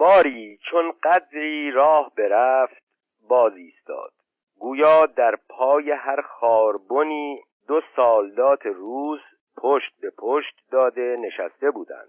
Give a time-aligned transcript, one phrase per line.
[0.00, 2.82] باری چون قدری راه برفت
[3.28, 4.12] باز ایستاد.
[4.58, 9.20] گویا در پای هر خاربنی دو سالدات روز
[9.56, 12.08] پشت به پشت داده نشسته بودند.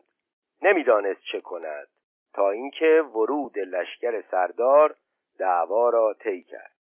[0.62, 1.88] نمی‌دانست چه کند
[2.34, 4.96] تا اینکه ورود لشکر سردار
[5.40, 6.76] دعوا را طی کرد.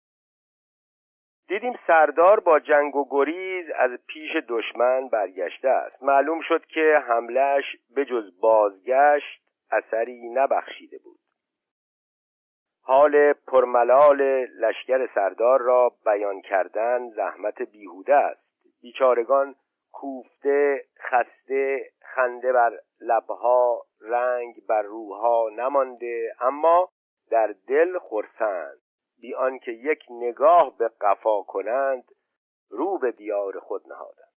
[1.49, 6.03] دیدیم سردار با جنگ و گریز از پیش دشمن برگشته است.
[6.03, 7.65] معلوم شد که حملش
[7.95, 11.21] به جز بازگشت اثری نبخشیده بود.
[12.83, 18.41] حال پرملال لشکر سردار را بیان کردن زحمت بیهوده است.
[18.83, 19.55] بیچارگان
[19.93, 26.89] کوفته خسته خنده بر لبها رنگ بر روها نمانده اما
[27.31, 28.79] در دل خرسند.
[29.21, 32.05] بی آنکه یک نگاه به قفا کنند
[32.71, 34.31] رو به دیار خود نهادند.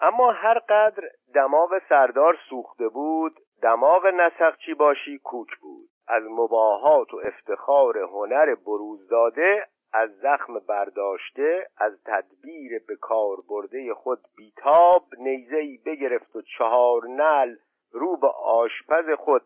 [0.00, 1.02] اما هر قدر
[1.34, 5.88] دماغ سردار سوخته بود دماغ نسخچی باشی کوک بود.
[6.08, 13.94] از مباهات و افتخار هنر بروز داده از زخم برداشته از تدبیر به کار برده
[13.94, 17.56] خود بیتاب نیزهای بگرفت و چهار نل
[17.92, 19.42] رو به آشپز خود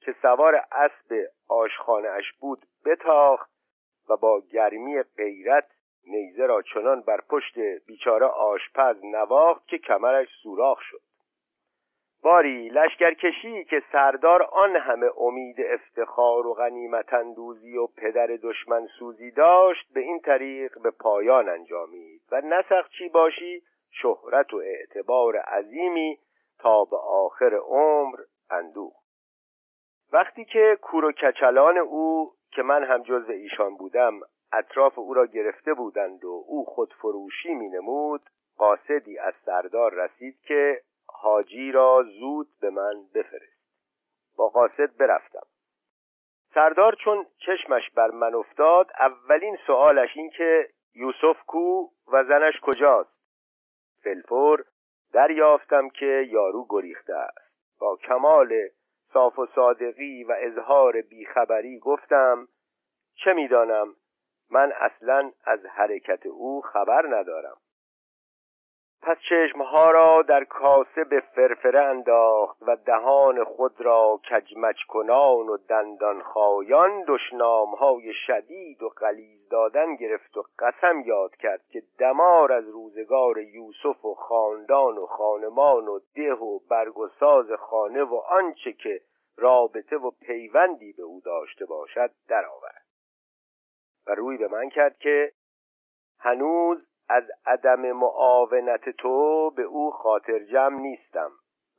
[0.00, 3.50] که سوار اسب آشخانه اش بود بتاخت
[4.08, 5.68] و با گرمی غیرت
[6.06, 11.11] نیزه را چنان بر پشت بیچاره آشپز نواخت که کمرش سوراخ شد.
[12.22, 19.30] باری لشکرکشی که سردار آن همه امید افتخار و غنیمت اندوزی و پدر دشمن سوزی
[19.30, 22.22] داشت به این طریق به پایان انجامید.
[22.32, 26.18] و نسخ چی باشی شهرت و اعتبار عظیمی
[26.58, 28.18] تا به آخر عمر
[28.50, 29.02] اندوخت
[30.12, 34.20] وقتی که کور و کچلان او که من هم جز ایشان بودم
[34.52, 38.22] اطراف او را گرفته بودند و او خودفروشی می نمود
[38.58, 40.80] قاصدی از سردار رسید که
[41.22, 43.62] حاجی را زود به من بفرست.
[44.36, 45.46] با قاصد برفتم.
[46.54, 53.10] سردار چون چشمش بر من افتاد اولین سوالش این که یوسف کو و زنش کجاست؟
[54.02, 54.64] فلفور
[55.12, 57.78] دریافتم که یارو گریخته است.
[57.80, 58.54] با کمال
[59.12, 62.48] صاف و صادقی و اظهار بیخبری گفتم
[63.14, 63.94] چه می‌دانم؟
[64.50, 67.56] من اصلا از حرکت او خبر ندارم.
[69.02, 75.56] پس چشمها را در کاسه به فرفره انداخت و دهان خود را کجمچ کنان و
[75.56, 82.68] دندان خایان دشنامهای شدید و قلیز دادن گرفت و قسم یاد کرد که دمار از
[82.68, 87.08] روزگار یوسف و خاندان و خانمان و ده و برگ و
[87.58, 89.00] خانه و آنچه که
[89.36, 92.82] رابطه و پیوندی به او داشته باشد درآورد.
[94.06, 95.32] و روی به من کرد که
[96.18, 101.30] هنوز از عدم معاونت تو به او خاطر جمع نیستم.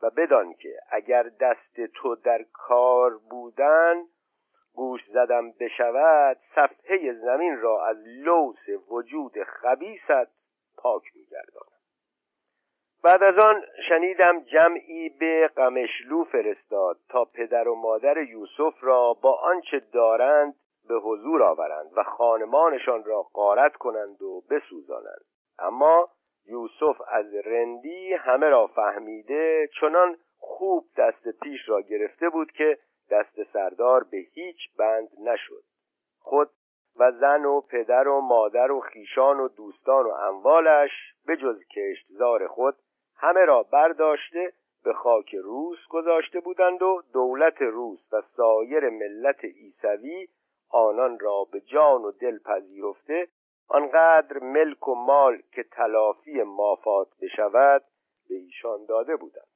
[0.01, 4.03] و بدان که اگر دست تو در کار بودن
[4.75, 10.31] گوش زدم بشود صفحه زمین را از لوس وجود خبیست
[10.77, 11.73] پاک میگردانم.
[13.03, 19.33] بعد از آن شنیدم جمعی به قمشلو فرستاد تا پدر و مادر یوسف را با
[19.33, 20.55] آنچه دارند
[20.88, 25.25] به حضور آورند و خانمانشان را غارت کنند و بسوزانند.
[25.59, 26.09] اما
[26.45, 32.77] یوسف از رندی همه را فهمیده چنان خوب دست پیش را گرفته بود که
[33.11, 35.63] دست سردار به هیچ بند نشد.
[36.19, 36.49] خود
[37.00, 40.91] و زن و پدر و مادر و خیشان و دوستان و اموالش
[41.25, 42.75] به جز کشتزار خود
[43.17, 50.27] همه را برداشته به خاک روس گذاشته بودند و دولت روس و سایر ملت ایسوی
[50.73, 53.28] آنان را به جان و دل پذیرفته
[53.67, 57.84] آنقدر ملک و مال که تلافی مافات بشود
[58.29, 59.47] به ایشان داده بودند.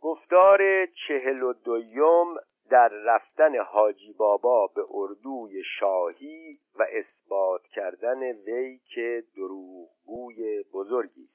[0.00, 2.26] گفتار چهل و دویم
[2.70, 11.28] در رفتن حاجی بابا به اردوی شاهی و اثبات کردن وی که دروغگوی بزرگی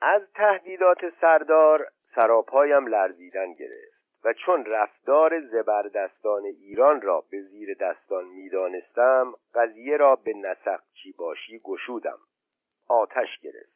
[0.00, 3.91] از تهدیدات سردار سراپایم لرزیدن گرفت.
[4.24, 11.58] و چون رفتار زبردستان ایران را به زیر دستان می‌دانستم قضیه را به نسقچی باشی
[11.58, 12.18] گشودم.
[12.88, 13.72] آتش گرفت.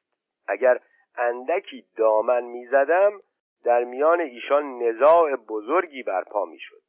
[0.49, 0.81] اگر
[1.17, 3.21] اندکی دامن می‌زدم
[3.65, 6.83] در میان ایشان نزاع بزرگی برپا می‌شد.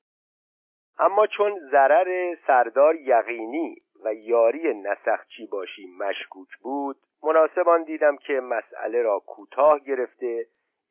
[0.99, 9.01] اما چون ضرر سردار یقینی و یاری نسخچی باشی مشکوک بود مناسبان دیدم که مسئله
[9.01, 10.45] را کوتاه گرفته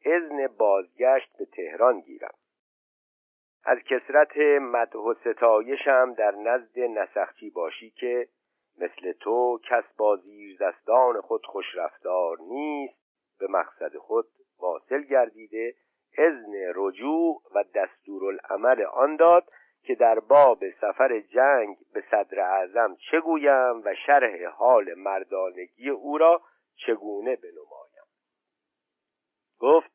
[0.04, 2.34] اذن بازگشت به تهران گیرم.
[3.68, 8.28] از کسرت مدح و ستایشم در نزد نسخچی باشی که
[8.78, 12.98] مثل تو کس با زیر دستان خود خوش رفتار نیست
[13.38, 14.26] به مقصد خود
[14.60, 15.74] واصل گردیده
[16.74, 19.50] رجوع و دستورالعمل آن داد
[19.82, 26.18] که در باب سفر جنگ به صدر اعظم چه گویم و شرح حال مردانگی او
[26.18, 26.42] را
[26.86, 28.06] چگونه بنمایم.
[29.58, 29.90] گفت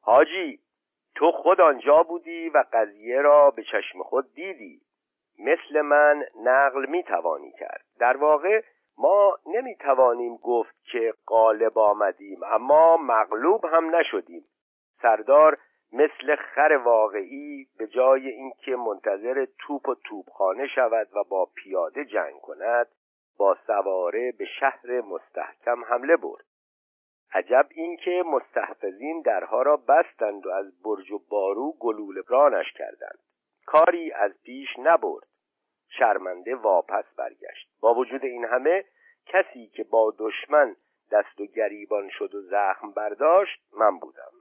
[0.00, 0.60] حاجی
[1.16, 4.80] تو خود آنجا بودی و قضیه را به چشم خود دیدی.
[5.38, 7.84] مثل من نقل می توانی کرد.
[7.98, 8.62] در واقع
[8.98, 14.44] ما نمی توانیم گفت که غالب آمدیم اما مغلوب هم نشدیم.
[15.02, 15.58] سردار
[15.92, 22.40] مثل خر واقعی به جای اینکه منتظر توپ و توپخانه شود و با پیاده جنگ
[22.40, 22.86] کند
[23.38, 26.44] با سواره به شهر مستحکم حمله برد.
[27.32, 33.18] عجب اینکه مستحفظین درها را بستند و از برج و بارو گلوله رانش کردند.
[33.66, 35.26] کاری از پیش نبرد.
[35.88, 37.68] شرمنده واپس برگشت.
[37.80, 38.84] با وجود این همه
[39.26, 40.76] کسی که با دشمن
[41.10, 44.32] دست و گریبان شد و زخم برداشت من بودم.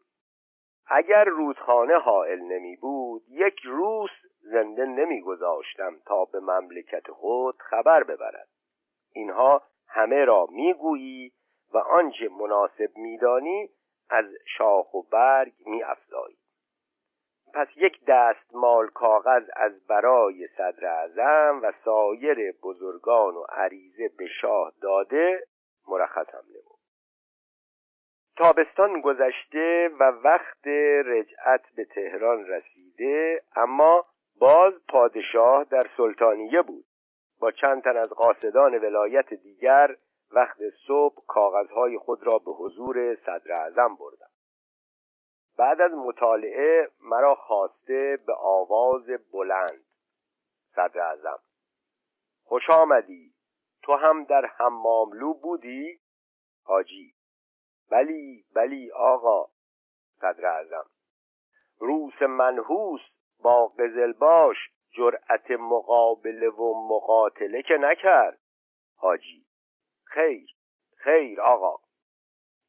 [0.87, 4.09] اگر رودخانه حائل نمی بود یک روز
[4.41, 8.47] زنده نمی گذاشتم تا به مملکت خود خبر ببرد.
[9.13, 11.31] اینها همه را می‌گویی
[11.75, 13.69] و آنچه مناسب میدانی
[14.09, 14.25] از
[14.57, 16.37] شاخ و برگ می افزایی.
[17.53, 24.27] پس یک دست مال کاغذ از برای صدر اعظم و سایر بزرگان و عریضه به
[24.41, 25.47] شاه داده
[25.87, 26.79] مرخصم نمود
[28.37, 30.67] تابستان گذشته و وقت
[31.05, 34.05] رجعت به تهران رسیده اما
[34.39, 36.85] باز پادشاه در سلطانیه بود
[37.39, 39.95] با چند تن از قاصدان ولایت دیگر
[40.35, 44.29] وقت صبح کاغذهای خود را به حضور صدر اعظم بردم.
[45.57, 49.85] بعد از مطالعه مرا خواسته به آواز بلند
[50.75, 51.39] صدر اعظم.
[52.43, 53.33] خوش آمدی.
[53.83, 55.99] تو هم در حماملو بودی؟
[56.63, 57.13] حاجی.
[57.91, 59.47] بلی بلی آقا
[60.21, 60.85] صدر اعظم.
[61.79, 63.01] روس منحوس
[63.39, 64.57] با قزلباش
[64.91, 68.39] جرأت مقابله و مقاتله که نکرد.
[68.95, 69.44] حاجی.
[70.15, 70.55] خیر
[70.97, 71.75] خیر آقا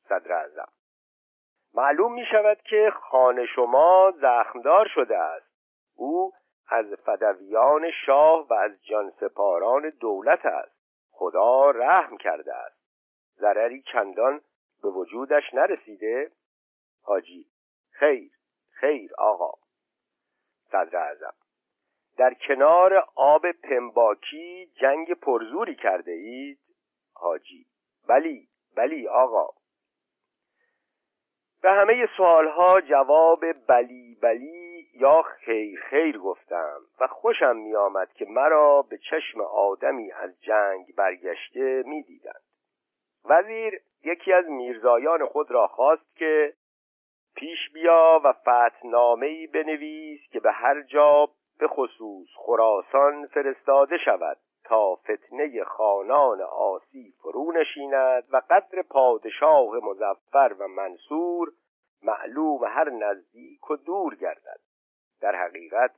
[0.08, 0.68] صدر اعظم.
[1.74, 5.46] معلوم می شود که خانه شما زخمدار شده است.
[5.96, 6.32] او
[6.68, 10.76] از فدویان شاه و از جانسپاران دولت است.
[11.10, 12.76] خدا رحم کرده است.
[13.38, 14.40] ضرری چندان
[14.82, 16.30] به وجودش نرسیده؟
[17.02, 17.46] حاجی
[17.90, 18.32] خیر
[18.70, 19.52] خیر آقا.
[20.70, 21.34] صدر اعظم
[22.18, 26.65] در کنار آب پنباکی جنگ پرزوری کرده اید؟
[27.20, 27.66] حاجی.
[28.08, 29.48] بلی بلی آقا.
[31.62, 38.24] به همه سوالها جواب بلی بلی یا خیر خیر گفتم و خوشم می آمد که
[38.28, 42.42] مرا به چشم آدمی از جنگ برگشته می دیدند.
[43.24, 46.52] وزیر یکی از میرزایان خود را خواست که
[47.36, 51.28] پیش بیا و فتنامه ای بنویس که به هر جا
[51.58, 54.38] به خصوص خراسان فرستاده شود.
[54.66, 61.52] تا فتنه خانان آسی فرو نشیند و قدر پادشاه مزفر و منصور
[62.02, 64.60] معلوم هر نزدیک و دور گردد.
[65.20, 65.90] در حقیقت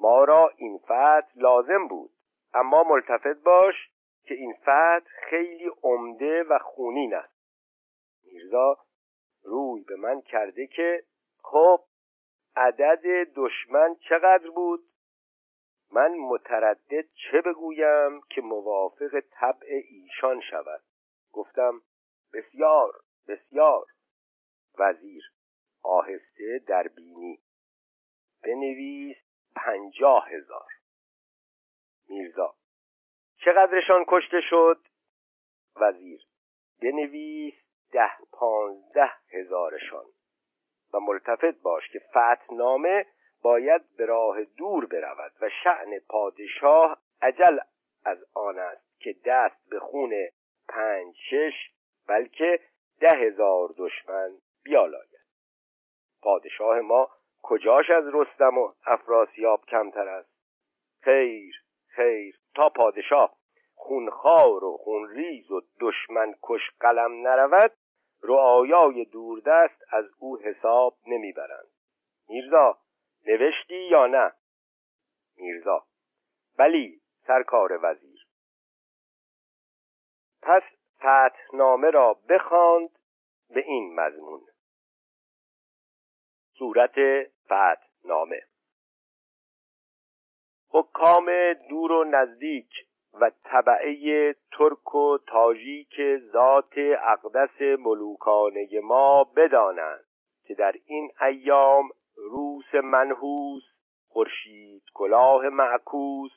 [0.00, 2.10] ما را این فتح لازم بود
[2.54, 3.74] اما ملتفت باش
[4.24, 7.40] که این فتح خیلی عمده و خونین است.
[8.24, 8.76] میرزا
[9.44, 11.02] روی به من کرده که
[11.42, 11.80] خب
[12.56, 13.02] عدد
[13.34, 14.80] دشمن چقدر بود؟
[15.92, 20.82] من متردد چه بگویم که موافق طبع ایشان شود؟
[21.32, 21.82] گفتم
[22.32, 22.92] بسیار
[23.28, 23.86] بسیار.
[24.78, 25.24] وزیر
[25.82, 27.40] آهسته در بینی.
[28.44, 29.16] بنویس
[29.56, 30.68] پنجاه هزار.
[32.08, 32.54] میرزا
[33.44, 34.80] چقدرشان کشته شد؟
[35.76, 36.26] وزیر
[36.82, 37.54] بنویس
[37.92, 40.04] ده پانزده هزارشان.
[40.94, 43.06] و ملتفت باش که فتنامه
[43.42, 47.58] باید به راه دور برود و شعن پادشاه عجل
[48.04, 50.28] از آن است که دست به خون
[50.68, 51.70] پنج شش
[52.08, 52.60] بلکه
[53.00, 54.30] ده هزار دشمن
[54.64, 55.20] بیالاید.
[56.22, 57.10] پادشاه ما
[57.42, 60.30] کجاش از رستم و افراسیاب کمتر است؟
[61.02, 61.54] خیر
[61.88, 63.36] خیر تا پادشاه
[63.74, 67.72] خونخوار و خونریز و دشمن کش قلم نرود
[68.22, 71.68] رعایای دوردست از او حساب نمی‌برند.
[72.28, 72.78] میرزا
[73.26, 74.32] نوشتی یا نه؟
[75.36, 75.86] میرزا.
[76.58, 78.26] بلی سرکار وزیر.
[80.42, 80.62] پس
[80.98, 82.90] فتحنامه را بخواند
[83.50, 84.46] به این مضمون.
[86.58, 86.94] صورت
[87.44, 88.42] فتحنامه.
[90.70, 92.70] حکام دور و نزدیک
[93.12, 96.00] و طبعه ترک و تاجیک
[96.32, 100.04] ذات اقدس ملوکانه ما بدانند
[100.44, 101.88] که در این ایام
[102.30, 103.62] روس منحوس
[104.08, 106.30] خورشید کلاه معکوس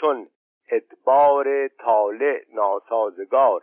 [0.00, 0.28] چون
[0.70, 3.62] ادبار طالع ناسازگار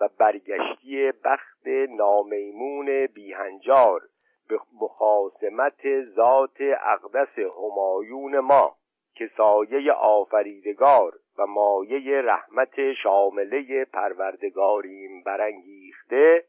[0.00, 4.00] و برگشتی بخت نامیمون بیهنجار
[4.48, 8.76] به مخاسمت ذات اقدس همایون ما
[9.14, 16.44] که سایه آفریدگار و مایه رحمت شامله پروردگاریم برانگیخته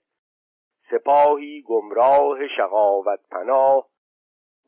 [0.92, 3.91] سپاهی گمراه شقاوت پناه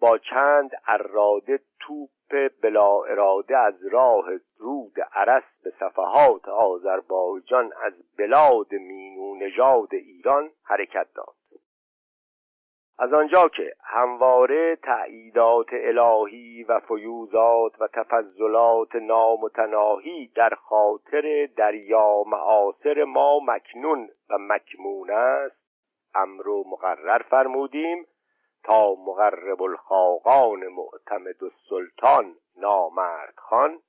[0.04, 4.26] با چند اراده توپ بلا اراده از راه
[4.58, 11.36] رود عرس به صفحات آذربایجان از بلاد مینو نژاد ایران حرکت داد.
[13.00, 23.04] از آنجا که همواره تأییدات الهی و فیوزات و تفضلات نامتناهی در خاطر دریا معاصر
[23.04, 25.64] ما مکنون و مکمون است
[26.16, 28.06] امر و مقرر فرمودیم
[28.64, 33.80] تا مقرب الخاقان معتمد السلطان نامرد خان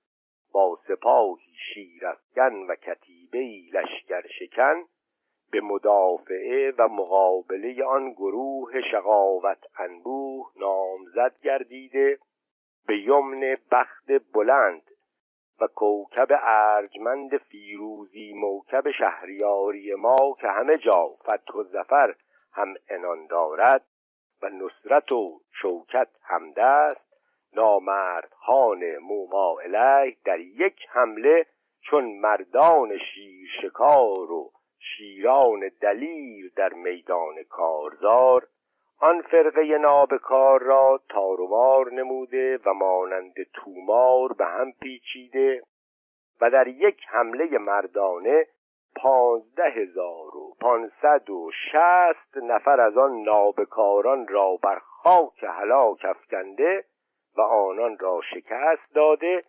[0.53, 4.85] با سپاهی شیرافکن و کتیبه لشکر شکن
[5.51, 12.19] به مدافعه و مقابله آن گروه شقاوت انبوه نامزد گردیده
[12.87, 14.83] به یمن بخت بلند
[15.61, 22.15] و کوکب ارجمند فیروزی موکب شهریاری ما که همه جا فتح و زفر
[22.53, 23.85] هم انان دارد.
[24.45, 27.15] و نصرت و شوکت همدست
[27.53, 31.47] نامرد خان موما الیه در یک حمله
[31.81, 38.47] چون مردان شیر شکار و شیران دلیر در میدان کارزار
[39.01, 45.63] آن فرقه نابکار را تارومار نموده و مانند تومار به هم پیچیده
[46.41, 48.47] و در یک حمله مردانه
[48.97, 56.85] پانزده هزار و پانصد و شست نفر از آن نابکاران را بر خاک هلاک افکنده
[57.37, 59.45] و آنان را شکست داده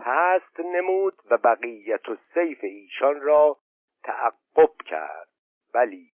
[0.00, 3.56] پست نمود و بقیت و سیف ایشان را
[4.04, 5.28] تعقب کرد.
[5.74, 6.10] ولی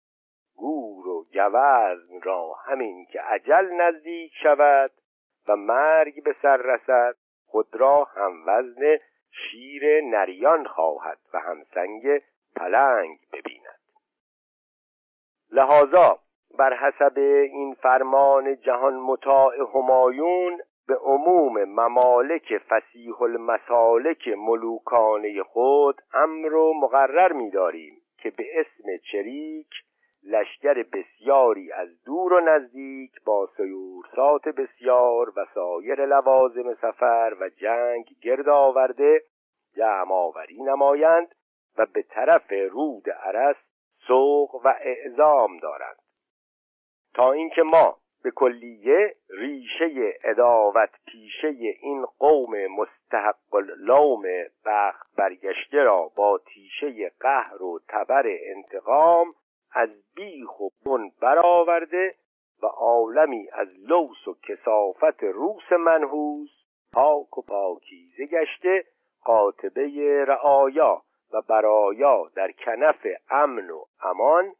[0.56, 4.90] گور و گوزن را همین که عجل نزدیک شود
[5.48, 8.98] و مرگ به سر رسد خود را هم وزن
[9.30, 12.22] شیر نریان خواهد و همسنگ
[12.56, 13.80] پلنگ ببیند.
[15.50, 16.18] لحاظا
[16.58, 26.54] بر حسب این فرمان جهان مطاع همایون به عموم ممالک فسیح المسالک ملوکانه خود امر
[26.54, 29.68] و مقرر می‌داریم که به اسم چریک
[30.26, 38.04] لشکر بسیاری از دور و نزدیک با سیورسات بسیار و سایر لوازم سفر و جنگ
[38.22, 39.22] گرد آورده
[39.76, 41.34] جمع نمایند
[41.78, 43.56] و به طرف رود عرس
[44.06, 45.96] سوق و اعزام دارند.
[47.14, 51.48] تا اینکه ما به کلیه ریشه اداوت پیشه
[51.80, 54.22] این قوم مستحق اللوم
[54.64, 59.34] بخت برگشته را با تیشه قهر و تبر انتقام
[59.72, 62.14] از بیخ و بن برآورده
[62.62, 66.50] و عالمی از لوس و کسافت روس منحوس
[66.92, 68.84] پاک و پاکیزه گشته
[69.24, 71.02] قاطبه رعایا.
[71.34, 74.54] و برایا در کنف امن و امان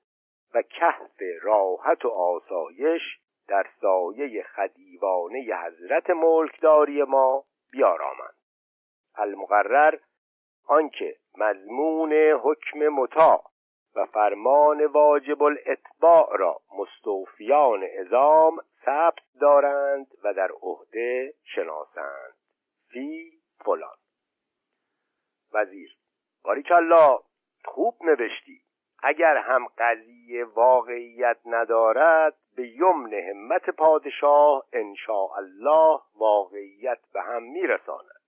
[0.54, 3.02] و کهف راحت و آسایش
[3.49, 8.35] در سایه خدیوانه حضرت ملکداری ما بیارامند.
[9.16, 9.99] المقرر
[10.66, 13.45] آنکه مضمون حکم مطاع
[13.95, 22.35] و فرمان واجب الاتباع را مستوفیان ازام ثبت دارند و در عهده شناسند.
[22.88, 23.33] فی
[23.64, 23.97] فلان.
[25.52, 25.97] وزیر
[26.45, 27.19] باریکلا
[27.65, 28.61] خوب نوشتی.
[29.03, 34.95] اگر هم قضیه واقعیت ندارد به یمن همت پادشاه ان
[35.37, 38.21] الله واقعیت به هم میرساند.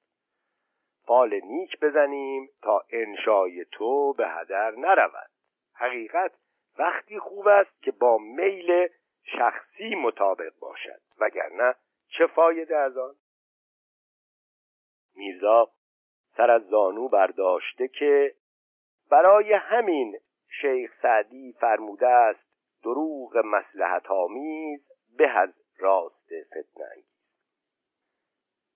[1.07, 5.31] فال نیک بزنیم تا انشای تو به هدر نرود.
[5.75, 6.33] حقیقت
[6.79, 8.89] وقتی خوب است که با میل
[9.23, 11.75] شخصی مطابق باشد وگرنه
[12.09, 13.15] چه فایده از آن؟
[15.15, 15.71] میرزا
[16.37, 18.35] سر از زانو برداشته که
[19.11, 20.19] برای همین
[20.61, 22.47] شیخ سعدی فرموده است
[22.85, 24.81] دروغ مسلحت آمیز
[25.19, 27.03] به از راست فتنه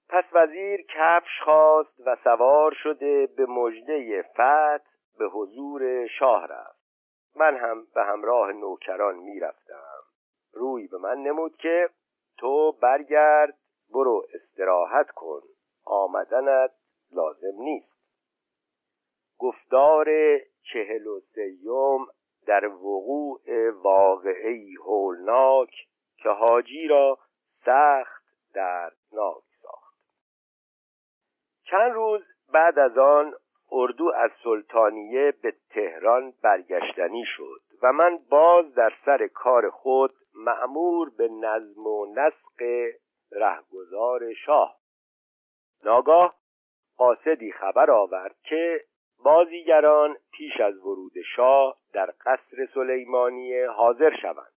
[0.09, 4.85] پس وزیر کفش خواست و سوار شده به مژده فتح
[5.19, 6.81] به حضور شاه رفت.
[7.37, 10.03] من هم به همراه نوکران می‌رفتم.
[10.53, 11.91] روی به من نمود که
[12.39, 13.55] تو برگرد
[13.95, 15.41] برو استراحت کن.
[15.85, 16.71] آمدنت
[17.13, 17.91] لازم نیست.
[19.39, 20.07] گفتار
[20.73, 22.07] چهل و سیوم
[22.47, 25.71] در وقوع واقعی هولناک
[26.17, 27.19] که حاجی را
[27.65, 28.25] سخت
[28.55, 29.97] دردناک ساخت.
[31.65, 33.35] چند روز بعد از آن
[33.73, 41.11] اردو از سلطانیه به تهران برگشتنی شد و من باز در سر کار خود معمور
[41.11, 42.91] به نظم و نسق
[43.33, 44.77] رهگذار شاه.
[45.85, 46.40] ناگاه
[47.01, 48.85] قاصدی خبر آورد که
[49.25, 54.53] بازیگران پیش از ورود شاه در قصر سلیمانیه حاضر شوند.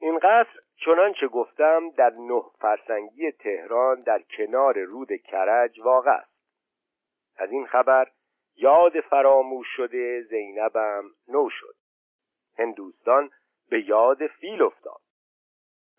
[0.00, 6.36] این قصر چنانچه گفتم در نه فرسنگی تهران در کنار رود کرج واقع است.
[7.36, 8.06] از این خبر
[8.56, 11.74] یاد فراموش شده زینبم نو شد.
[12.58, 13.30] هندوستان
[13.70, 15.00] به یاد فیل افتاد.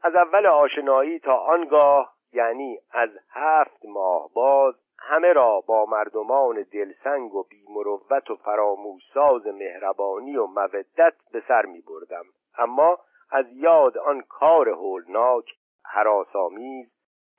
[0.02, 7.36] از اول آشنایی تا آنگاه یعنی از هفت ماه باز همه را با مردمان دلسنگ
[7.36, 12.25] و بیمروت و فراموشساز مهربانی و مودت به سر می بردم.
[12.58, 13.00] اما
[13.32, 15.46] از یاد آن کار هولناک
[15.86, 16.88] حراسامیز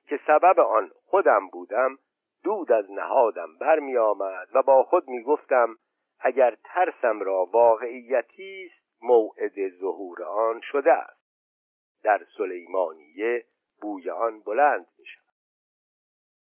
[0.07, 1.97] که سبب آن خودم بودم
[2.43, 5.75] دود از نهادم برمی آمد و با خود می گفتم
[6.19, 11.19] اگر ترسم را واقعیتی است موعد ظهور آن شده است.
[12.03, 13.45] در سلیمانیه
[13.81, 14.85] بوی آن بلند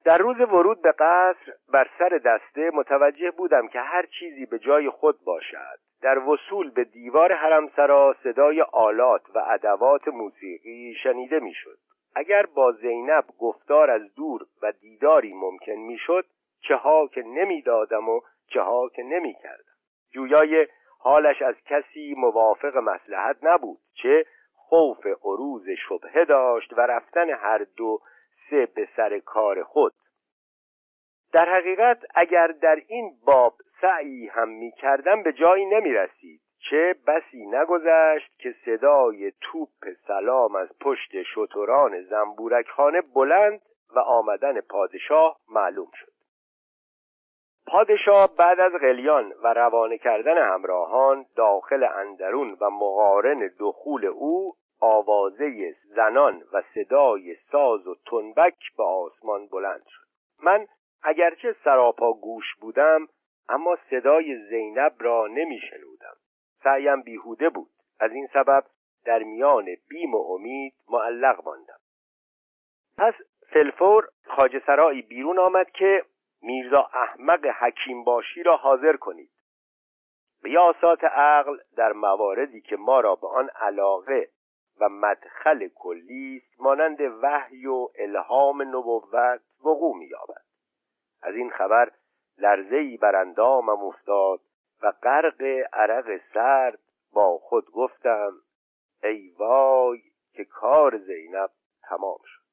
[0.07, 4.89] در روز ورود به قصر بر سر دسته متوجه بودم که هر چیزی به جای
[4.89, 5.79] خود باشد.
[6.01, 11.77] در وصول به دیوار حرمسرا صدای آلات و ادوات موسیقی شنیده می‌شد.
[12.15, 16.25] اگر با زینب گفتار از دور و دیداری ممکن می‌شد
[16.61, 19.73] چه ها که نمی‌دادم و چه ها که نمی‌کردم.
[20.13, 20.67] جویای
[20.99, 27.99] حالش از کسی موافق مسلحت نبود چه خوف عروض شبهه داشت و رفتن هر دو
[28.49, 29.93] سه به سر کار خود.
[31.33, 36.95] در حقیقت اگر در این باب سعی هم می کردم به جایی نمی رسید چه
[37.07, 39.69] بسی نگذشت که صدای توپ
[40.07, 43.61] سلام از پشت شتران زنبورک خانه بلند
[43.95, 46.11] و آمدن پادشاه معلوم شد.
[47.67, 55.75] پادشاه بعد از قلیان و روانه کردن همراهان داخل اندرون و مقارن دخول او آوازه
[55.95, 60.07] زنان و صدای ساز و تنبک به آسمان بلند شد.
[60.43, 60.67] من
[61.03, 63.07] اگرچه سراپا گوش بودم
[63.49, 66.15] اما صدای زینب را نمی شنودم
[66.63, 67.69] سعیم بیهوده بود.
[67.99, 68.63] از این سبب
[69.05, 71.79] در میان بیم و امید معلق ماندم.
[72.97, 73.13] پس
[73.49, 76.03] فلفور خاج سرایی بیرون آمد که
[76.41, 79.29] میرزا احمق حکیم باشی را حاضر کنید.
[80.43, 84.29] ریاسات عقل در مواردی که ما را به آن علاقه
[84.79, 90.41] و مدخل کلی است مانند وحی و الهام نبوت وقوع می‌یابد.
[91.21, 91.91] از این خبر
[92.37, 94.39] لرزهای بر اندامم افتاد
[94.81, 95.41] و غرق
[95.73, 96.79] عرق سرد
[97.13, 98.31] با خود گفتم
[99.03, 100.01] ای وای
[100.33, 101.49] که کار زینب
[101.89, 102.43] تمام شد.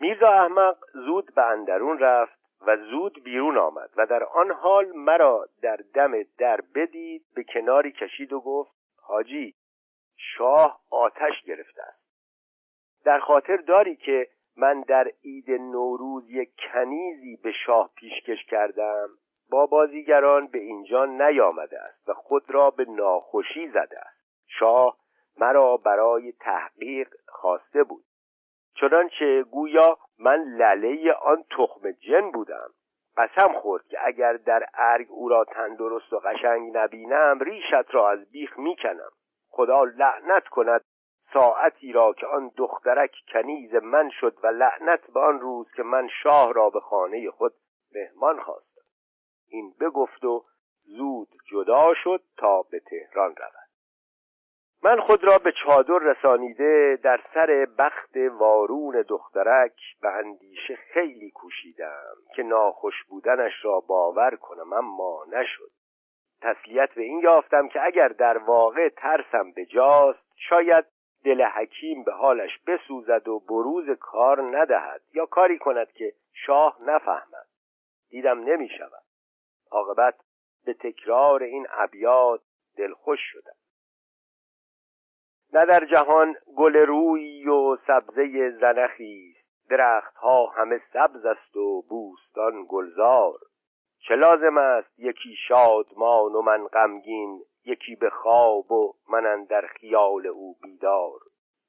[0.00, 5.48] میرزا احمق زود به اندرون رفت و زود بیرون آمد و در آن حال مرا
[5.62, 8.72] در دم در بدید به کناری کشید و گفت
[9.02, 9.54] حاجی
[10.36, 12.00] شاه آتش گرفته است
[13.04, 19.08] در خاطر داری که من در عید نوروز یک کنیزی به شاه پیشکش کردم
[19.50, 24.20] با بازیگران به اینجا نیامده است و خود را به ناخوشی زده است.
[24.46, 24.96] شاه
[25.38, 28.04] مرا برای تحقیق خواسته بود.
[28.80, 32.70] چنانچه گویا من لله آن تخم جن بودم.
[33.16, 38.30] قسم خورد که اگر در ارگ او را تندرست و قشنگ نبینم ریشت را از
[38.30, 39.10] بیخ می‌کنم.
[39.50, 40.84] خدا لعنت کند
[41.32, 46.08] ساعتی را که آن دخترک کنیز من شد و لعنت به آن روز که من
[46.22, 47.54] شاه را به خانه خود
[47.94, 48.80] مهمان خواستم.
[49.48, 50.44] این بگفت و
[50.82, 53.70] زود جدا شد تا به تهران رود.
[54.82, 62.14] من خود را به چادر رسانیده در سر بخت وارون دخترک به اندیشه خیلی کوشیدم
[62.36, 65.70] که ناخوش بودنش را باور کنم اما نشد.
[66.42, 70.84] تسلیت به این یافتم که اگر در واقع ترسم به جاست شاید
[71.24, 77.46] دل حکیم به حالش بسوزد و بروز کار ندهد یا کاری کند که شاه نفهمد.
[78.10, 79.02] دیدم نمی شود
[79.70, 80.14] عاقبت
[80.64, 82.40] به تکرار این ابیات
[82.76, 83.56] دلخوش شدم.
[85.52, 89.36] نه در جهان گل روی و سبزه زنخی
[89.70, 93.38] درخت ها همه سبز است و بوستان گلزار.
[94.08, 100.26] چه لازم است یکی شادمان و من غمگین یکی به خواب و من در خیال
[100.26, 101.20] او بیدار.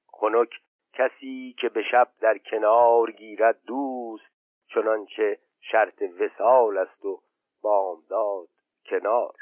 [0.08, 0.50] خنک
[0.94, 4.32] کسی که به شب در کنار گیرد دوست
[4.68, 7.22] چنانچه شرط وسال است و
[7.62, 8.48] بامداد
[8.86, 9.34] کنار.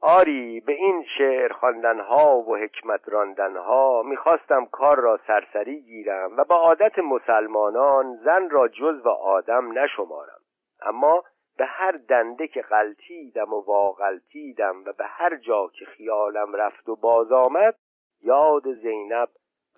[0.00, 1.52] آری به این شعر
[2.00, 3.08] ها و حکمت
[3.56, 9.78] ها می‌خواستم کار را سرسری گیرم و با عادت مسلمانان زن را جز و آدم
[9.78, 10.41] نشمارم.
[10.86, 11.24] اما
[11.56, 16.96] به هر دنده که غلطیدم و واغلطیدم و به هر جا که خیالم رفت و
[16.96, 17.78] باز آمد
[18.20, 19.28] یاد زینب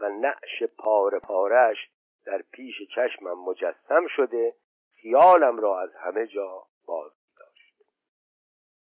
[0.01, 1.91] و نعش پاره پارش
[2.27, 4.55] در پیش چشمم مجسم شده
[4.95, 7.75] خیالم را از همه جا باز داشت.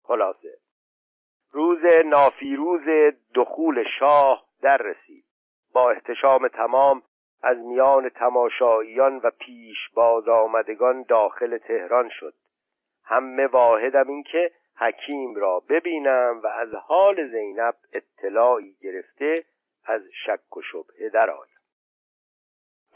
[0.03, 0.59] خلاصه
[1.53, 5.25] روز نافیروز دخول شاه در رسید.
[5.73, 7.03] با احتشام تمام
[7.45, 12.35] از میان تماشاییان و پیش باز آمدگان داخل تهران شد.
[13.05, 19.35] همه واحدم این که حکیم را ببینم و از حال زینب اطلاعی گرفته
[19.85, 21.49] از شک و شبهه درآیم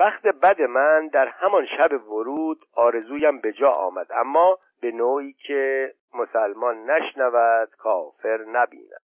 [0.01, 5.95] وقت بد من در همان شب ورود آرزویم به جا آمد اما به نوعی که
[6.15, 9.08] مسلمان نشنود کافر نبیند.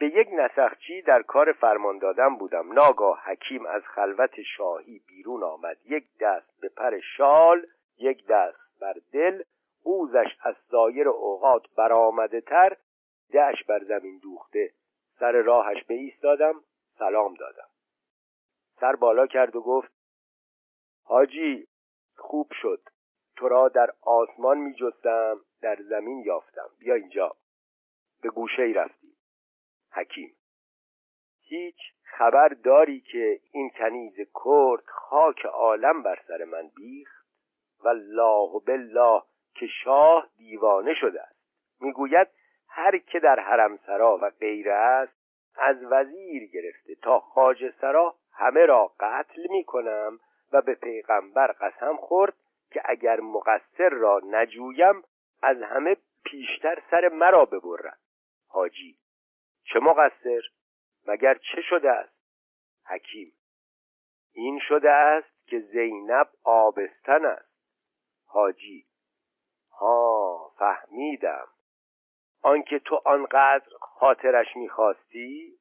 [0.00, 2.72] به یک نسخچی در کار فرمان دادن بودم.
[2.72, 5.76] ناگاه حکیم از خلوت شاهی بیرون آمد.
[5.84, 7.66] یک دست به پر شال
[7.98, 9.42] یک دست بر دل.
[9.82, 12.76] اوزش از سایر اوقات برآمده تر.
[13.32, 14.70] دهش بر زمین دوخته.
[15.18, 16.54] سر راهش به ایستادم
[16.98, 17.68] سلام دادم.
[18.80, 19.92] سر بالا کرد و گفت
[21.04, 21.66] حاجی
[22.16, 22.80] خوب شد.
[23.36, 26.68] تو را در آسمان می جستم در زمین یافتم.
[26.78, 27.36] بیا اینجا.
[28.22, 29.19] به گوشه ای رفتی.
[29.92, 30.36] حکیم.
[31.40, 37.26] هیچ خبر داری که این کنیز کرد خاک عالم بر سر من بیخت؟
[37.84, 39.22] و الله بالله
[39.54, 41.40] که شاه دیوانه شده است.
[41.80, 42.28] می‌گوید
[42.68, 45.12] هر که در حرم سرا و غیره است
[45.56, 50.20] از وزیر گرفته تا خاج سرا همه را قتل می کنم
[50.52, 52.34] و به پیغمبر قسم خورد
[52.70, 55.02] که اگر مقصر را نجویم
[55.42, 57.98] از همه پیشتر سر مرا ببرد.
[58.48, 58.99] حاجی
[59.64, 60.40] چه مقصر
[61.06, 62.20] مگر چه شده است؟
[62.86, 63.32] حکیم.
[64.32, 67.50] این شده است که زینب آبستن است.
[68.26, 68.86] حاجی.
[69.70, 71.48] ها فهمیدم.
[72.42, 75.58] آنکه تو آنقدر خاطرش می‌خواستی؟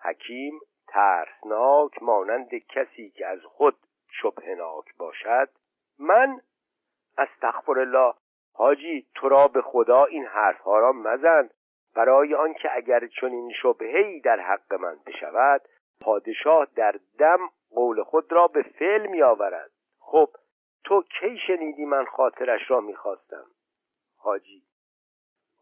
[0.00, 3.76] حکیم ترسناک مانند کسی که از خود
[4.08, 5.48] شبهناک باشد.
[5.98, 6.40] من؟
[7.18, 8.14] استغفر الله.
[8.52, 11.50] حاجی تو را به خدا این حرفها را مزن.
[11.94, 15.62] برای آنکه اگر چنین شبههای در حق من بشود
[16.00, 17.38] پادشاه در دم
[17.70, 20.28] قول خود را به فعل می آورد خب
[20.84, 23.46] تو کی شنیدی من خاطرش را می‌خواستم؟
[24.16, 24.62] حاجی.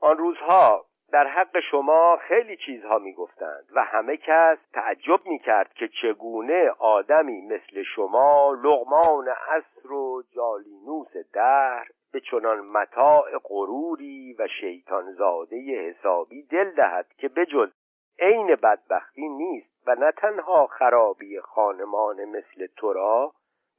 [0.00, 6.70] آن روزها در حق شما خیلی چیزها می‌گفتند و همه کس تعجب می‌کرد که چگونه
[6.78, 15.90] آدمی مثل شما لغمان عصر و جالینوس دهر به چنان متاع غروری و شیطان زاده
[15.90, 17.70] حسابی دل دهد که بجز
[18.18, 23.32] عین بدبختی نیست و نه تنها خرابی خانمان مثل تو را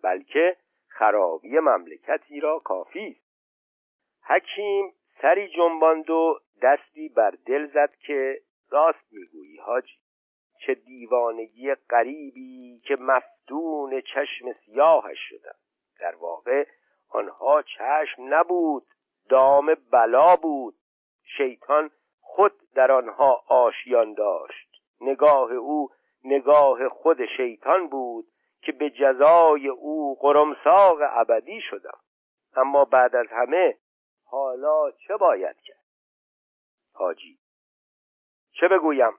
[0.03, 3.23] بلکه خرابی مملکتی را کافی است.
[4.27, 9.97] حکیم سری جنباند و دستی بر دل زد که راست می‌گویی حاجی.
[10.65, 15.55] چه دیوانگی غریبی که مفتون چشم سیاهش شدم.
[15.99, 16.65] در واقع
[17.09, 18.83] آنها چشم نبود
[19.29, 20.75] دام بلا بود.
[21.37, 21.89] شیطان
[22.21, 24.69] خود در آنها آشیان داشت.
[25.01, 25.89] نگاه او
[26.23, 28.25] نگاه خود شیطان بود
[28.61, 31.97] که به جزای او قرمساق ابدی شدم.
[32.55, 33.77] اما بعد از همه
[34.25, 35.82] حالا چه باید کرد؟
[36.93, 37.39] حاجی.
[38.51, 39.13] چه بگویم؟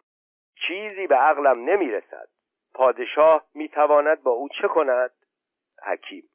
[0.67, 2.29] چیزی به عقلم نمی‌رسد.
[2.75, 5.11] پادشاه می‌تواند با او چه کند؟
[5.83, 6.31] حکیم.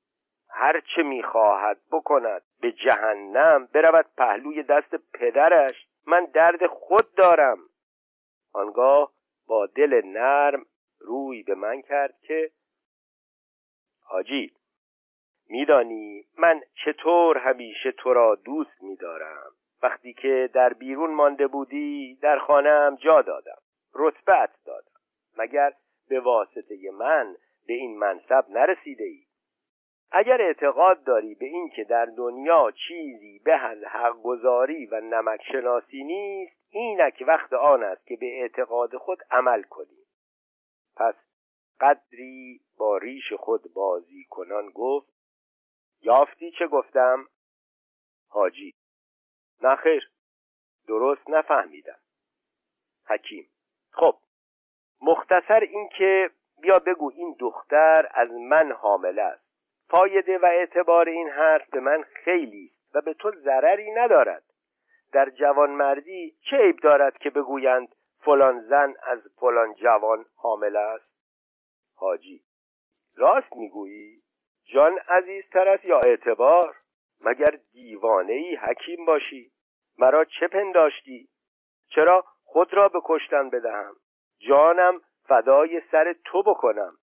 [0.50, 2.42] هر چه می‌خواهد بکند.
[2.62, 5.88] به جهنم برود پهلوی دست پدرش.
[6.08, 7.58] من درد خود دارم.
[8.54, 9.12] آنگاه
[9.48, 10.66] با دل نرم
[11.00, 12.52] روی به من کرد که
[14.04, 14.54] حاجی
[15.50, 19.52] میدانی من چطور همیشه تو را دوست میدارم؟
[19.84, 23.58] وقتی که در بیرون مانده بودی در خانهام جا دادم
[23.96, 25.00] رتبت دادم.
[25.38, 25.74] مگر
[26.10, 27.36] به واسطه من
[27.68, 29.24] به این منصب نرسیده ای
[30.12, 35.42] اگر اعتقاد داری به این که در دنیا چیزی به از حق گذاری و نمک
[35.52, 40.06] شناسی نیست اینک وقت آن است که به اعتقاد خود عمل کنی.
[40.96, 41.16] پس
[41.80, 45.14] قدری با ریش خود بازی کنان گفت
[46.02, 47.26] یافتی چه گفتم؟
[48.30, 48.74] حاجی.
[49.62, 50.10] نخیر
[50.88, 52.00] درست نفهمیدم.
[53.06, 53.50] حکیم.
[53.92, 54.16] خب.
[55.02, 56.30] مختصر اینکه
[56.62, 59.50] بیا بگو این دختر از من حامله است.
[59.90, 64.44] فایده و اعتبار این حرف به من خیلی و به تو ضرری ندارد.
[65.12, 71.10] در جوانمردی چه عیب دارد که بگویند فلان زن از فلان جوان حامل است؟
[71.96, 72.42] حاجی
[73.16, 74.22] راست می‌گویی؟
[74.66, 76.76] جان عزیزتر است یا اعتبار؟
[77.22, 79.52] مگر دیوانه ای حکیم باشی؟
[79.98, 81.30] مرا چه پنداشتی؟
[81.90, 83.96] چرا خود را به کشتن بدهم؟
[84.40, 86.94] جانم فدای سر تو بکنم.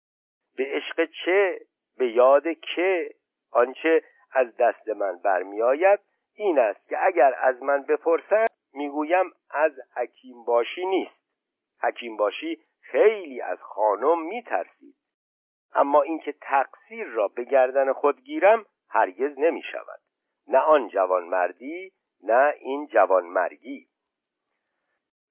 [0.57, 1.61] به عشق چه؟
[1.99, 3.11] به یاد که؟
[3.53, 4.03] آنچه
[4.33, 6.01] از دست من برمیآید
[6.35, 11.27] این است که اگر از من بپرسند می‌گویم از حکیم باشی نیست.
[11.83, 14.97] حکیم باشی خیلی از خانم میترسید.
[15.75, 20.01] اما اینکه تقصیر را به گردن خود گیرم هرگز نمی شود
[20.49, 23.87] نه آن جوان مردی نه این جوان مرگی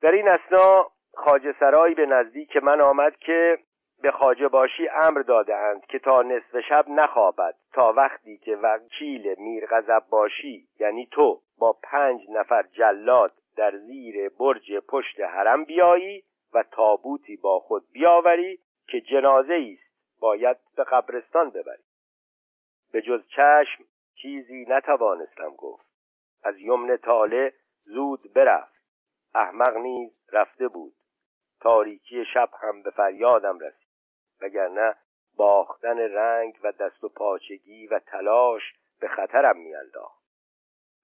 [0.01, 3.57] در این اسنا خاجه سرایی به نزدیک من آمد که
[4.01, 9.67] به خاجه باشی امر دادهاند که تا نصف شب نخوابد تا وقتی که وکیل میر
[10.09, 16.23] باشی یعنی تو با پنج نفر جلاد در زیر برج پشت حرم بیایی
[16.53, 21.83] و تابوتی با خود بیاوری که جنازه است باید به قبرستان ببری.
[22.91, 23.83] به جز چشم
[24.21, 25.85] چیزی نتوانستم گفت.
[26.43, 28.75] از یمن تاله زود برفت.
[29.35, 30.93] احمق نیز رفته بود.
[31.61, 33.89] تاریکی شب هم به فریادم رسید.
[34.41, 34.95] وگرنه
[35.37, 38.61] باختن رنگ و دست و پاچگی و تلاش
[38.99, 40.25] به خطرم میانداخت.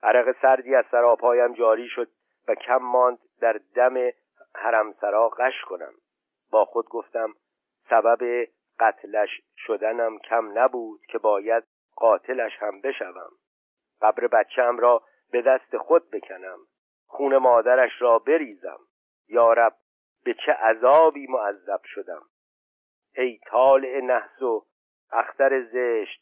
[0.04, 2.12] عرق سردی از سراپایم جاری شد
[2.47, 4.12] و کم ماند در دم
[4.56, 5.93] حرمسرا قش کنم.
[6.52, 7.34] با خود گفتم
[7.89, 8.47] سبب
[8.80, 11.63] قتلش شدنم کم نبود که باید
[12.01, 13.31] قاتلش هم بشوم.
[14.01, 16.59] قبر بچم را به دست خود بکنم.
[17.07, 18.79] خون مادرش را بریزم.
[19.27, 19.73] یارب
[20.23, 22.21] به چه عذابی معذب شدم؟
[23.15, 24.65] ای طالع نحس و
[25.11, 26.21] اختر زشت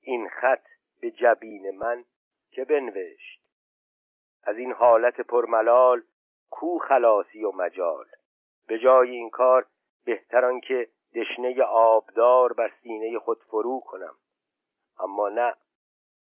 [0.00, 0.64] این خط
[1.00, 2.04] به جبین من
[2.50, 3.42] که بنوشت.
[4.42, 6.02] از این حالت پرملال
[6.50, 8.06] کو خلاصی و مجال.
[8.68, 9.66] به جای این کار
[10.04, 14.14] بهتر که دشنه آبدار بر سینه خود فرو کنم.
[15.00, 15.54] اما نه.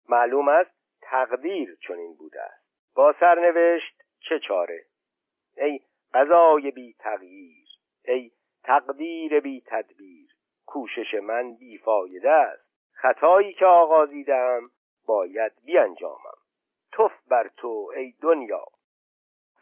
[0.08, 0.70] معلوم است
[1.02, 2.66] تقدیر چنین بوده است.
[2.94, 4.84] با سرنوشت چه چاره؟
[5.56, 5.80] ای
[6.14, 7.68] قضای بی تغییر
[8.04, 8.30] ای
[8.64, 10.30] تقدیر بی تدبیر
[10.66, 12.66] کوشش من بیفایده است.
[12.92, 14.70] خطایی که آغازیدم
[15.06, 16.38] باید بیانجامم.
[16.92, 18.64] توف بر تو ای دنیا.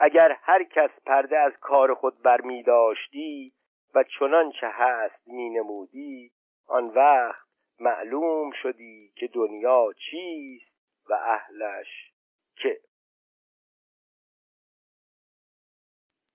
[0.01, 3.53] اگر هر کس پرده از کار خود برمی داشتی
[3.95, 6.33] و چنان چه هست می نمودی
[6.67, 7.44] آن وقت
[7.81, 10.75] معلوم شدی که دنیا چیست
[11.09, 12.13] و اهلش
[12.57, 12.81] که؟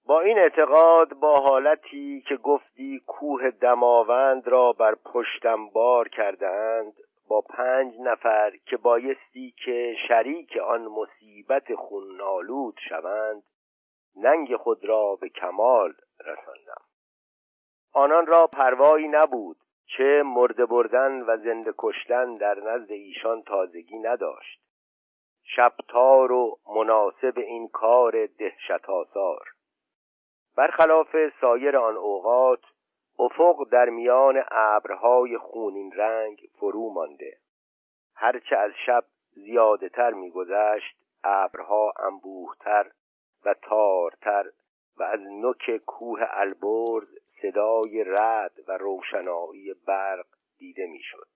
[0.06, 6.93] با این اعتقاد با حالتی که گفتی کوه دماوند را بر پشتم بار کردهاند
[7.28, 13.43] با پنج نفر که بایستی که شریک آن مصیبت خونالود شوند
[14.15, 16.82] ننگ خود را به کمال رساندم.
[17.93, 19.58] آنان را پروایی نبود
[19.97, 24.62] چه مرده بردن و زنده کشتن در نزد ایشان تازگی نداشت.
[25.43, 29.47] شبتار و مناسب این کار دهشت آثار
[30.56, 32.62] برخلاف سایر آن اوقات
[33.19, 37.38] افق در میان ابرهای خونین رنگ فرو مانده.
[38.15, 42.91] هرچه از شب زیاده تر میگذشت ابرها انبوهتر
[43.45, 44.45] و تارتر
[44.97, 50.25] و از نوک کوه البرز صدای رد و روشنایی برق
[50.58, 51.28] دیده می‌شد.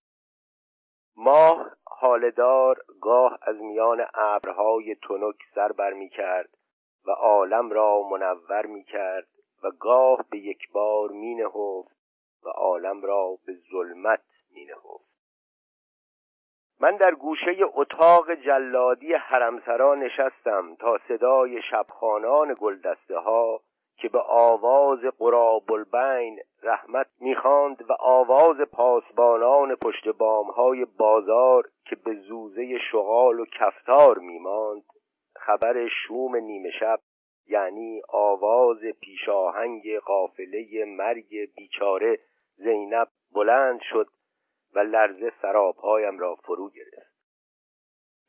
[1.16, 6.50] ماه حالدار گاه از میان ابرهای تنک سر بر می کرد
[7.06, 9.28] و عالم را منور می کرد
[9.64, 11.98] و گاه به یک بار می نهفت
[12.44, 15.14] و عالم را به ظلمت می نهفت
[16.80, 23.62] من در گوشه اتاق جلادی حرمسرا نشستم تا صدای شبخانان گلدسته ها
[23.98, 30.08] که به آواز قراب البین رحمت می‌خواند و آواز پاسبانان پشت
[30.56, 34.84] های بازار که به زوزه شغال و کفتار میماند
[35.36, 37.00] خبر شوم نیمه شب
[37.48, 42.20] یعنی آواز پیشاهنگ قافله مرگ بیچاره
[42.56, 44.08] زینب بلند شد
[44.74, 47.14] و لرزه سرابهایم را فرو گرفت.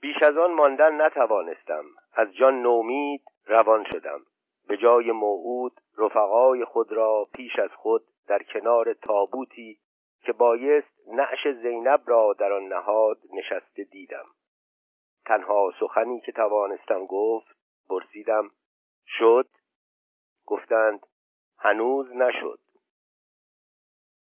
[0.00, 4.20] بیش از آن ماندن نتوانستم از جان نومید روان شدم.
[4.68, 9.78] به جای موعود رفقای خود را پیش از خود در کنار تابوتی
[10.22, 14.24] که بایست نعش زینب را در آن نهاد نشسته دیدم.
[15.26, 17.56] تنها سخنی که توانستم گفت
[17.88, 18.50] پرسیدم
[19.06, 19.48] شد؟
[20.46, 21.06] گفتند
[21.58, 22.58] هنوز نشد.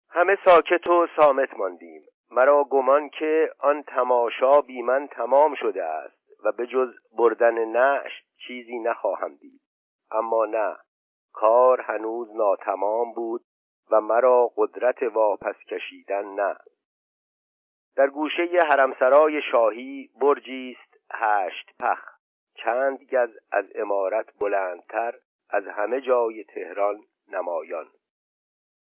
[0.10, 2.02] همه ساکت و سامت ماندیم.
[2.32, 8.12] مرا گمان که آن تماشا بی من تمام شده است و به جز بردن نعش
[8.48, 9.62] چیزی نخواهم دید.
[10.12, 10.78] اما نه.
[11.34, 13.42] کار هنوز ناتمام بود
[13.92, 16.58] و مرا قدرت واپس کشیدن نه.
[17.96, 22.00] در گوشه حرمسرای شاهی برجی است هشت پخ.
[22.56, 25.14] چند گز از امارت بلندتر
[25.50, 27.00] از همه جای تهران
[27.32, 27.88] نمایان.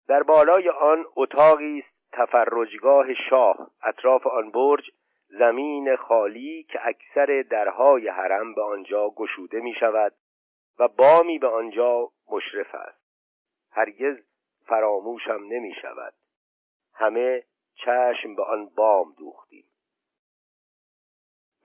[0.09, 3.71] در بالای آن اتاقی است تفرجگاه شاه.
[3.83, 4.91] اطراف آن برج
[5.29, 10.13] زمین خالی که اکثر درهای حرم به آنجا گشوده می شود
[10.79, 13.07] و بامی به آنجا مشرف است.
[13.71, 14.17] هرگز
[14.67, 16.15] فراموشم نمی شود.
[16.95, 19.65] همه چشم به آن بام دوختیم.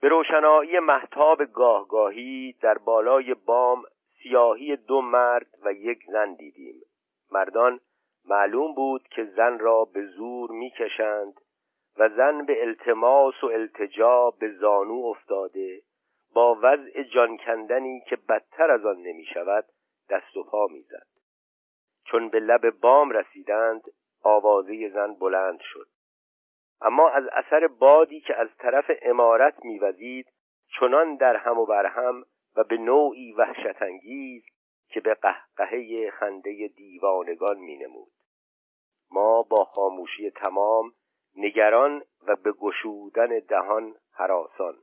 [0.00, 3.82] به روشنایی محتاب گاهگاهی در بالای بام
[4.22, 6.82] سیاهی دو مرد و یک زن دیدیم.
[7.30, 7.80] مردان
[8.24, 11.40] معلوم بود که زن را به زور می‌کشند
[11.98, 15.82] و زن به التماس و التجا به زانو افتاده
[16.34, 19.64] با وضع جانکندنی که بدتر از آن نمی شود
[20.10, 21.06] دست و پا می‌زد.
[22.04, 23.82] چون به لب بام رسیدند
[24.22, 25.86] آوازه زن بلند شد.
[26.80, 30.26] اما از اثر بادی که از طرف امارت میوزید
[30.80, 32.24] چنان در هم و بر هم
[32.56, 34.44] و به نوعی وحشت انگیز
[34.88, 38.12] که به قهقهه خنده دیوانگان مینمود.
[39.10, 40.92] ما با خاموشی تمام
[41.36, 44.74] نگران و به گشودن دهان حراسان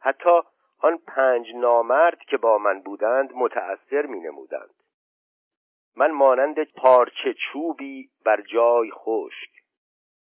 [0.00, 0.40] حتی
[0.82, 4.74] آن پنج نامرد که با من بودند متأثر می نمودند
[5.96, 9.50] من مانند پارچه چوبی بر جای خشک.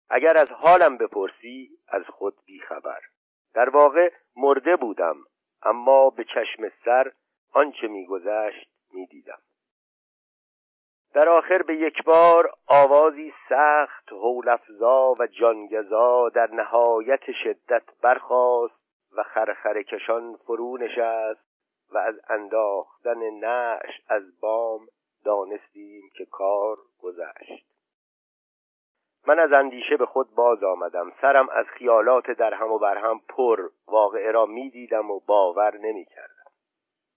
[0.09, 3.01] اگر از حالم بپرسی از خود بیخبر.
[3.53, 5.15] در واقع مرده بودم
[5.63, 7.11] اما به چشم سر
[7.53, 9.39] آنچه میگذشت می‌دیدم.
[11.13, 18.84] در آخر به یک بار آوازی سخت هولفزا و جانگزا در نهایت شدت برخاست.
[19.17, 21.45] و خرخره کشان فرو نشست
[21.91, 24.87] و از انداختن نعش از بام
[25.25, 27.65] دانستیم که کار گذشت.
[29.27, 31.11] من از اندیشه به خود باز آمدم.
[31.21, 33.69] سرم از خیالات در هم و بر هم پر.
[33.87, 36.51] واقعه را می دیدم و باور نمی کردم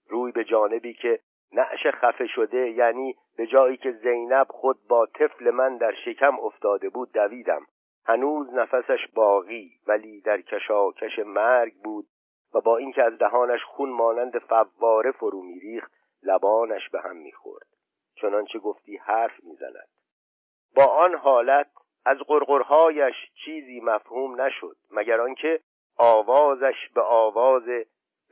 [0.09, 1.19] روی به جانبی که
[1.53, 6.89] نعش خفه شده یعنی به جایی که زینب خود با طفل من در شکم افتاده
[6.89, 7.65] بود دویدم.
[8.09, 12.07] هنوز نفسش باقی ولی در کشاکش مرگ بود
[12.53, 15.91] و با اینکه از دهانش خون مانند فواره فرو میریخت
[16.23, 17.67] لبانش به هم می‌خورد.
[18.15, 19.87] چنانچه گفتی حرف می‌زند.
[20.75, 21.69] با آن حالت
[22.05, 25.59] از قرقرهایش چیزی مفهوم نشد مگر آنکه
[25.97, 27.63] آوازش به آواز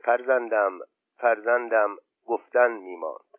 [0.04, 0.78] فرزندم
[1.16, 3.38] فرزندم گفتن میماند.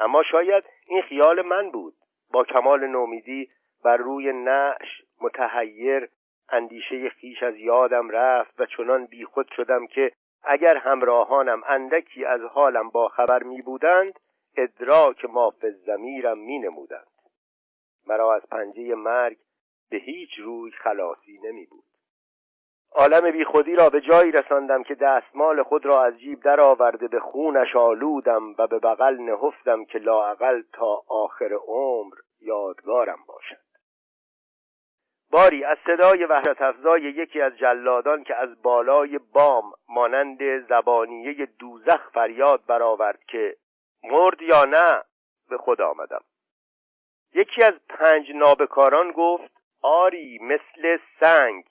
[0.00, 1.94] اما شاید این خیال من بود.
[2.32, 3.50] با کمال نومیدی
[3.84, 6.08] بر روی نعش متحیر
[6.48, 12.88] اندیشه خیش از یادم رفت و چنان بیخود شدم که اگر همراهانم اندکی از حالم
[12.90, 14.20] با خبر می بودند
[14.56, 15.54] ادراک ما
[15.86, 17.06] زمیرم می نمودند.
[18.06, 19.36] مرا از پنجه مرگ
[19.90, 21.84] به هیچ روی خلاصی نمی بود.
[22.92, 27.20] عالم بی خودی را به جایی رساندم که دستمال خود را از جیب درآورده به
[27.20, 33.67] خونش آلودم و به بغل نهفتم که لاعقل تا آخر عمر یادگارم باشد.
[35.30, 42.10] باری از صدای وحشت افزای یکی از جلادان که از بالای بام مانند زبانیه دوزخ
[42.10, 43.56] فریاد برآورد که
[44.02, 45.04] مرد یا نه
[45.48, 46.20] به خود آمدم.
[47.34, 51.64] یکی از پنج نابکاران گفت آری مثل سنگ.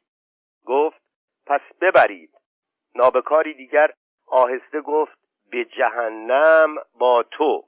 [0.65, 1.02] گفت
[1.46, 2.30] پس ببرید.
[2.96, 3.93] نابکاری دیگر
[4.28, 5.17] آهسته گفت
[5.52, 7.63] به جهنم با تو.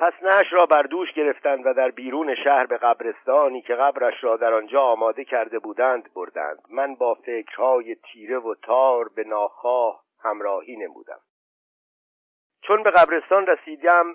[0.00, 4.36] پس نش را بر دوش گرفتند و در بیرون شهر به قبرستانی که قبرش را
[4.36, 6.58] در آنجا آماده کرده بودند بردند.
[6.70, 11.20] من با فکرهای تیره و تار به ناخواه همراهی نمودم.
[12.62, 14.14] چون به قبرستان رسیدم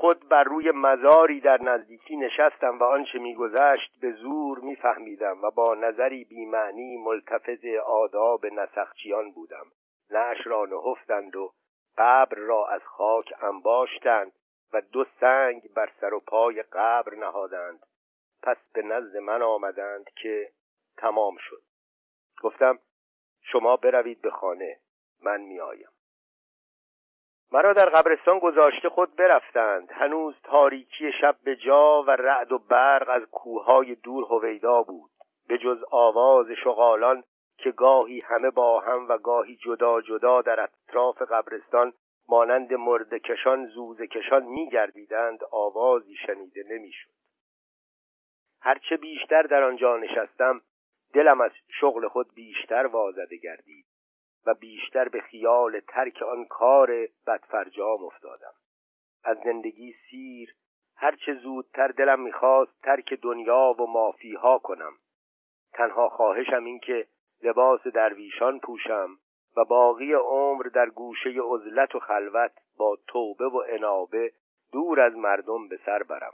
[0.00, 5.74] خود بر روی مزاری در نزدیکی نشستم و آنچه میگذشت به زور میفهمیدم و با
[5.74, 9.66] نظری بیمعنی ملتفظ آداب نسخچیان بودم.
[10.10, 11.52] نعش را نهفتند و
[11.98, 14.32] قبر را از خاک انباشتند.
[14.72, 17.86] و دو سنگ بر سر و پای قبر نهادند.
[18.42, 20.50] پس به نزد من آمدند که
[20.96, 21.62] تمام شد.
[22.42, 22.78] گفتم
[23.42, 24.78] شما بروید به خانه
[25.22, 25.88] من میآیم.
[27.52, 29.90] مرا در قبرستان گذاشته خود برفتند.
[29.92, 35.10] هنوز تاریکی شب به جا و رعد و برق از کوههای دور هویدا بود.
[35.48, 37.24] به جز آواز شغالان
[37.58, 41.92] که گاهی همه با هم و گاهی جدا جدا در اطراف قبرستان
[42.28, 47.10] مانند مردکشان زوزکشان میگردیدند آوازی شنیده نمی‌شد.
[48.60, 50.60] هرچه بیشتر در آنجا نشستم
[51.14, 53.86] دلم از شغل خود بیشتر وازده گردید
[54.46, 58.54] و بیشتر به خیال ترک آن کار بدفرجام افتادم.
[59.24, 60.54] از زندگی سیر
[60.96, 64.92] هرچه زودتر دلم می‌خواست ترک دنیا و مافیها کنم.
[65.72, 67.06] تنها خواهشم این که
[67.42, 69.18] لباس درویشان پوشم
[69.58, 74.32] و باقی عمر در گوشه عزلت و خلوت با توبه و انابه
[74.72, 76.32] دور از مردم به سر برم.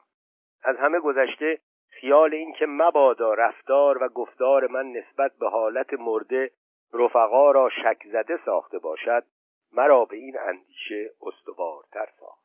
[0.63, 1.59] از همه گذشته
[1.89, 6.51] خیال اینکه مبادا رفتار و گفتار من نسبت به حالت مرده
[6.93, 9.25] رفقا را شک زده ساخته باشد
[9.73, 12.45] مرا به این اندیشه استوارتر ساخت.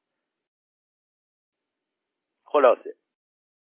[2.46, 2.96] خلاصه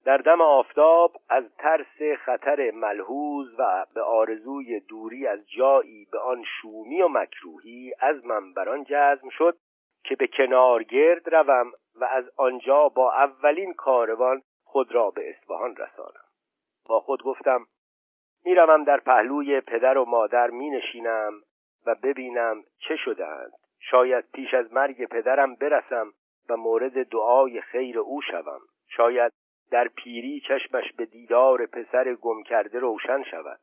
[0.05, 6.44] در دم آفتاب از ترس خطر ملحوظ و به آرزوی دوری از جایی به آن
[6.44, 9.57] شومی و مکروهی از من بران جزم شد
[10.05, 15.76] که به کنار گرد روم و از آنجا با اولین کاروان خود را به اصفهان
[15.76, 16.24] رسانم.
[16.86, 17.66] با خود گفتم
[18.44, 21.32] می‌روم در پهلوی پدر و مادر می نشینم
[21.86, 23.53] و ببینم چه شدهاند.
[23.80, 26.12] شاید پیش از مرگ پدرم برسم
[26.48, 28.61] و مورد دعای خیر او شوم.
[28.88, 29.32] شاید
[29.73, 33.61] در پیری چشمش به دیدار پسر گم کرده روشن شود.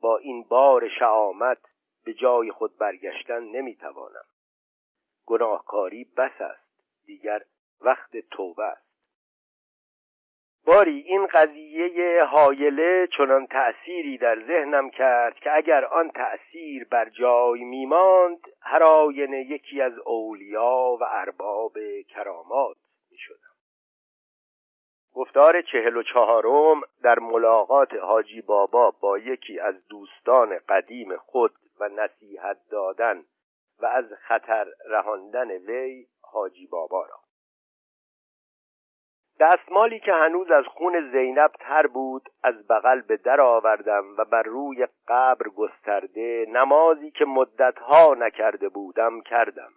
[0.00, 1.58] با این بار شعامت
[2.04, 4.24] به جای خود برگشتن نمی‌توانم.
[5.26, 6.64] گناهکاری بس است
[7.06, 7.42] دیگر
[7.80, 8.84] وقت توبه است.
[10.66, 17.64] باری این قضیه حایله چنان تأثیری در ذهنم کرد که اگر آن تأثیر بر جای
[17.64, 22.76] میماند هر آینه یکی از اولیا و ارباب کرامات.
[25.14, 31.88] گفتار چهل و چهارم در ملاقات حاجی بابا با یکی از دوستان قدیم خود و
[31.88, 33.24] نصیحت دادن
[33.80, 37.18] و از خطر رهاندن وی حاجی بابا را.
[39.40, 44.42] دستمالی که هنوز از خون زینب تر بود از بغل به در آوردم و بر
[44.42, 49.72] روی قبر گسترده نمازی که مدتها نکرده بودم کردم.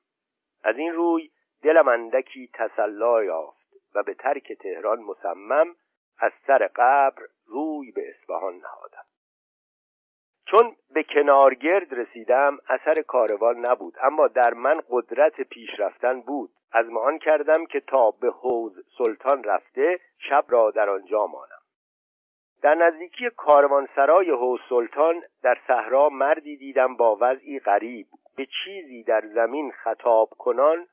[0.63, 1.29] از این روی
[1.63, 3.56] دلم اندکی تسلا یافت.
[3.97, 5.75] و به ترک تهران مصمم
[6.19, 9.03] از سر قبر روی به اصفهان نهادم.
[10.45, 16.49] چون به کنارگرد رسیدم اثر کاروان نبود اما در من قدرت پیش رفتن بود.
[16.71, 21.61] از آن کردم که تا به حوز سلطان رفته شب را در آنجا مانم.
[22.61, 28.07] در نزدیکی کاروانسرای حوز سلطان در صحرا مردی دیدم با وضعی غریب.
[28.37, 30.87] به چیزی در زمین خطاب کنان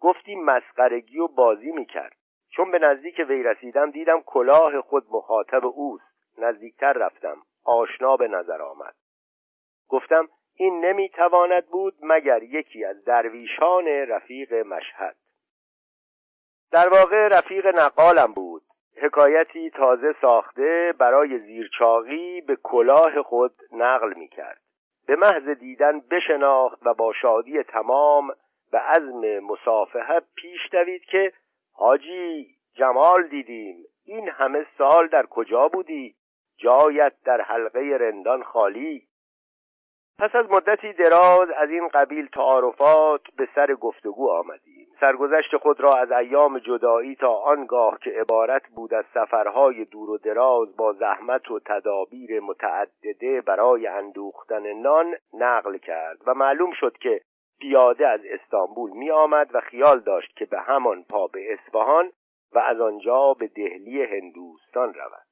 [0.00, 2.16] گفتی مسخرگی و بازی می‌کرد.
[2.50, 6.04] چون به نزدیک وی رسیدم دیدم کلاه خود مخاطب اوست.
[6.38, 7.36] نزدیکتر رفتم.
[7.64, 8.94] آشنا به نظر آمد.
[9.88, 15.16] گفتم این نمی‌تواند بود مگر یکی از درویشان رفیق مشهد.
[16.72, 18.62] در واقع رفیق نقالم بود.
[19.02, 24.60] حکایتی تازه ساخته برای زیرچاقی به کلاه خود نقل می کرد
[25.06, 28.30] به محض دیدن بشناخت و با شادی تمام
[28.72, 31.32] به عزم مسافهت پیش دوید که
[31.80, 33.76] حاجی جمال دیدیم.
[34.04, 36.14] این همه سال در کجا بودی؟
[36.56, 39.02] جایت در حلقه رندان خالی.
[40.18, 44.86] پس از مدتی دراز از این قبیل تعارفات به سر گفتگو آمدیم.
[45.00, 50.18] سرگذشت خود را از ایام جدایی تا آنگاه که عبارت بود از سفرهای دور و
[50.18, 57.20] دراز با زحمت و تدابیر متعدده برای اندوختن نان نقل کرد و معلوم شد که
[57.60, 62.12] پیاده از استانبول می آمد و خیال داشت که به همان پا به اصفهان
[62.52, 65.26] و از آنجا به دهلی هندوستان رود.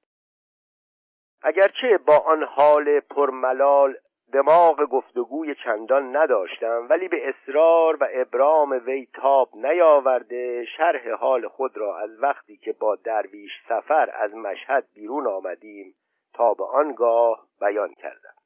[1.43, 3.97] اگرچه با آن حال پرملال
[4.33, 11.77] دماغ گفتگوی چندان نداشتم ولی به اصرار و ابرام وی تاب نیاورده شرح حال خود
[11.77, 15.95] را از وقتی که با درویش سفر از مشهد بیرون آمدیم
[16.35, 18.38] تا به آنگاه بیان کردم.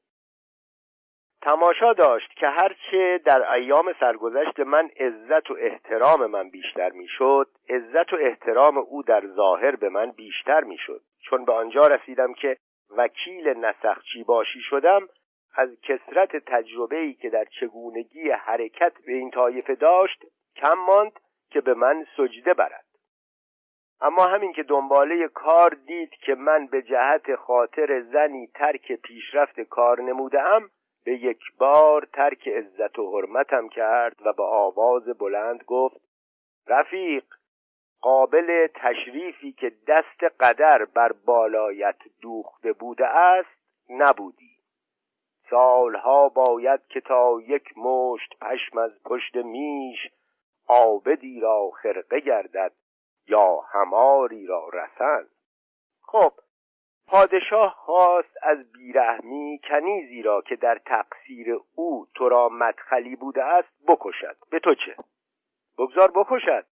[1.43, 8.13] تماشا داشت که هرچه در ایام سرگذشت من عزت و احترام من بیشتر می‌شد عزت
[8.13, 11.01] و احترام او در ظاهر به من بیشتر می‌شد.
[11.25, 12.57] چون به آنجا رسیدم که
[12.97, 15.09] وکیل نسخچی باشی شدم
[15.55, 20.25] از کسرت تجربه ای که در چگونگی حرکت به این طایفه داشت
[20.57, 21.13] کم ماند
[21.51, 22.85] که به من سجده برد.
[24.01, 30.01] اما همین که دنباله کار دید که من به جهت خاطر زنی ترک پیشرفت کار
[30.01, 30.71] نمودم
[31.05, 36.01] به یک بار ترک عزت و حرمتم کرد و به آواز بلند گفت
[36.67, 37.25] رفیق
[38.01, 44.57] قابل تشریفی که دست قدر بر بالایت دوخته بوده است نبودی.
[45.51, 49.99] سالها باید که تا یک مشت پشم از پشت میش
[50.69, 52.73] آبدی را خرقه گردد
[53.29, 55.27] یا هماری را رسن
[56.03, 56.33] خب
[57.13, 63.69] پادشاه خواست از بیرحمی کنیزی را که در تقصیر او تو را مدخلی بوده است
[63.89, 64.37] بکشد.
[64.51, 64.97] به تو چه؟
[65.79, 66.67] بگذار بکشد.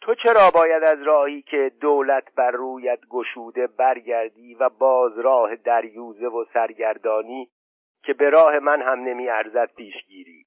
[0.00, 6.26] تو چرا باید از راهی که دولت بر رویت گشوده برگردی و باز راه دریوزه
[6.26, 7.50] و سرگردانی
[8.02, 10.46] که به راه من هم نمی ارزد پیشگیری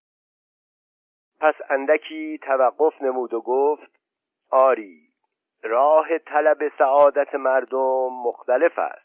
[1.40, 4.00] پس اندکی توقف نمود و گفت
[4.52, 5.02] آری
[5.64, 9.03] راه طلب سعادت مردم مختلف است.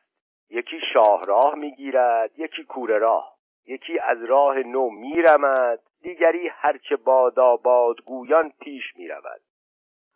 [0.51, 3.39] یکی شاهراه می‌گیرد یکی کوره راه.
[3.67, 9.41] یکی از راه نو میرمد دیگری هرچه باد گویان پیش می‌رود.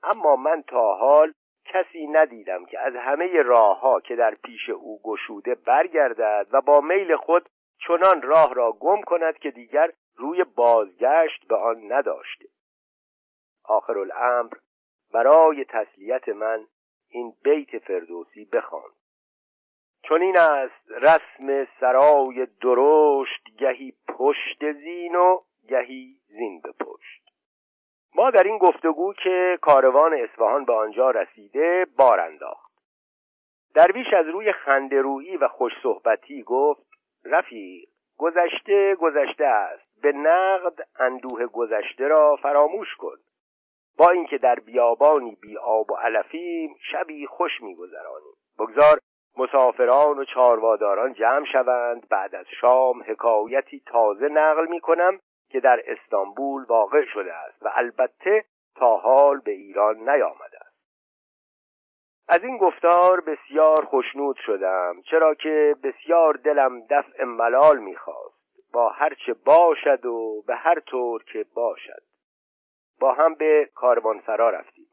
[0.02, 1.32] اما من تا حال
[1.64, 7.16] کسی ندیدم که از همه راهها که در پیش او گشوده برگردد و با میل
[7.16, 7.48] خود
[7.86, 12.48] چنان راه را گم کند که دیگر روی بازگشت به آن نداشته.
[13.64, 14.52] آخر الامر
[15.12, 16.66] برای تسلیت من
[17.08, 19.01] این بیت فردوسی بخواند
[20.02, 25.38] چون این است رسم سرای درشت گهی پشت زین و
[25.68, 27.22] گهی زین به پشت.
[28.14, 32.72] ما در این گفتگو که کاروان اصفهان به آنجا رسیده بار انداخت.
[33.74, 36.82] درویش از روی خندرویی و خوش صحبتی گفت
[37.24, 37.88] رفیق
[38.18, 40.00] گذشته گذشته است.
[40.02, 43.16] به نقد اندوه گذشته را فراموش کن.
[43.98, 48.32] با اینکه در بیابانی بی آب و علفیم شبی خوش میگذرانیم.
[48.58, 48.98] بگذار
[49.36, 52.08] مسافران و چارواداران جمع شوند.
[52.08, 55.18] بعد از شام حکایتی تازه نقل می کنم
[55.48, 58.44] که در استانبول واقع شده است و البته
[58.76, 60.72] تا حال به ایران نیامده است.
[62.28, 68.42] از این گفتار بسیار خوشنود شدم چرا که بسیار دلم دفع ملال می‌خواست.
[68.72, 72.02] با هرچه باشد و به هر طور که باشد.
[73.00, 74.86] با هم به کاروانسرا رفتیم.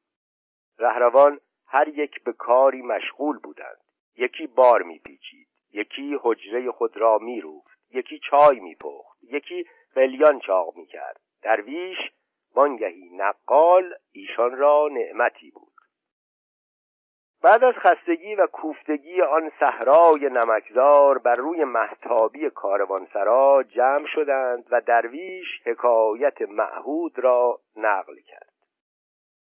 [0.79, 3.79] رهروان هر یک به کاری مشغول بودند.
[4.19, 9.65] یکی بار میپیچید یکی حجره خود را میروفت یکی چای میپخت یکی
[9.95, 11.19] قلیان چاق می‌کرد.
[11.41, 11.97] درویش
[12.55, 15.69] وانگهی نقال ایشان را نعمتی بود.
[17.41, 24.81] بعد از خستگی و کوفتگی آن صحرای نمکزار بر روی محتابی کاروانسرا جمع شدند و
[24.81, 28.53] درویش حکایت معهود را نقل کرد.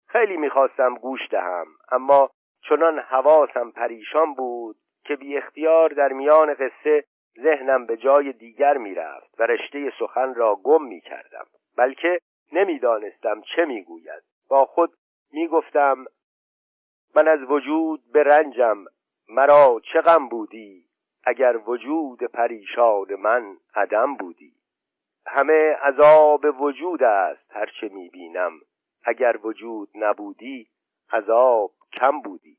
[0.07, 2.31] خیلی می‌خواستم گوش دهم اما
[2.69, 7.05] چنان حواسم پریشان بود که بی اختیار در میان قصه
[7.43, 11.47] ذهنم به جای دیگر می‌رفت و رشته سخن را گم می‌کردم.
[11.77, 12.19] بلکه
[12.53, 14.23] نمی‌دانستم چه می‌گوید.
[14.49, 14.93] با خود
[15.33, 16.05] می‌گفتم
[17.15, 18.85] من از وجود به رنجم
[19.29, 20.85] مرا چه غم بودی
[21.25, 24.53] اگر وجود پریشان من عدم بودی؟
[25.27, 28.53] همه عذاب وجود است هرچه می‌بینم.
[29.05, 30.69] اگر وجود نبودی
[31.13, 32.57] عذاب کم بودی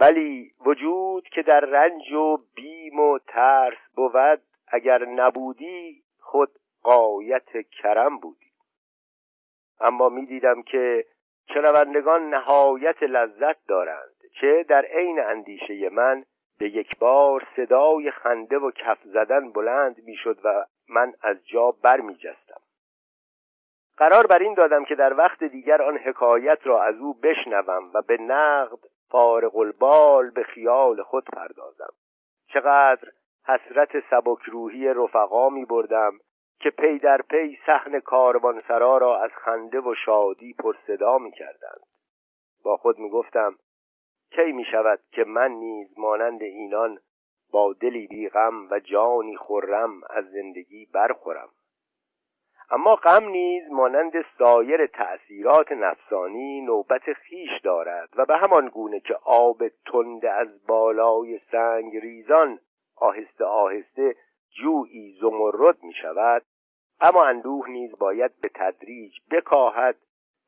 [0.00, 6.50] ولی وجود که در رنج و بیم و ترس بود اگر نبودی خود
[6.82, 8.52] قایت کرم بودی
[9.80, 11.04] اما می‌دیدم که
[11.54, 16.24] شنوندگان نهایت لذت دارند چه در عین اندیشه من
[16.58, 22.00] به یک بار صدای خنده و کف زدن بلند می‌شد و من از جا بر
[22.00, 22.18] می.
[23.96, 28.02] قرار بر این دادم که در وقت دیگر آن حکایت را از او بشنوم و
[28.02, 28.78] به نقد
[29.08, 31.92] فارغ البال به خیال خود پردازم
[32.48, 33.08] چقدر
[33.46, 36.12] حسرت سبکروحی رفقا می بردم
[36.60, 41.80] که پی در پی صحن کاروانسرا را از خنده و شادی پرصدا می کردند.
[42.64, 43.58] با خود می گفتم
[44.30, 46.98] کی می شود که من نیز مانند اینان
[47.52, 51.48] با دلی بیغم و جانی خرم از زندگی برخورم
[52.70, 59.14] اما غم نیز مانند سایر تأثیرات نفسانی نوبت خیش دارد و به همان گونه که
[59.24, 62.58] آب تنده از بالای سنگ ریزان
[62.96, 64.16] آهسته آهسته
[64.62, 66.42] جویی زمرد می شود
[67.00, 69.96] اما اندوه نیز باید به تدریج بکاهد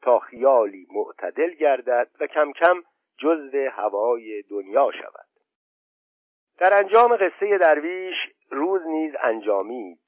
[0.02, 2.82] تا خیالی معتدل گردد و کم کم
[3.18, 5.26] جزو هوای دنیا شود.
[6.58, 8.16] در انجام قصه درویش
[8.50, 9.98] روز نیز انجامید.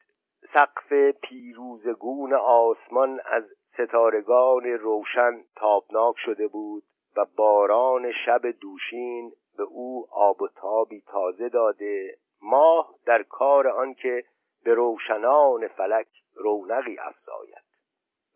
[0.55, 0.92] سقف
[1.22, 3.44] پیروزگون آسمان از
[3.74, 6.82] ستارگان روشن تابناک شده بود
[7.16, 14.24] و باران شب دوشین به او آب و تابی تازه داده ماه در کار آنکه
[14.64, 17.64] به روشنان فلک رونقی افزاید.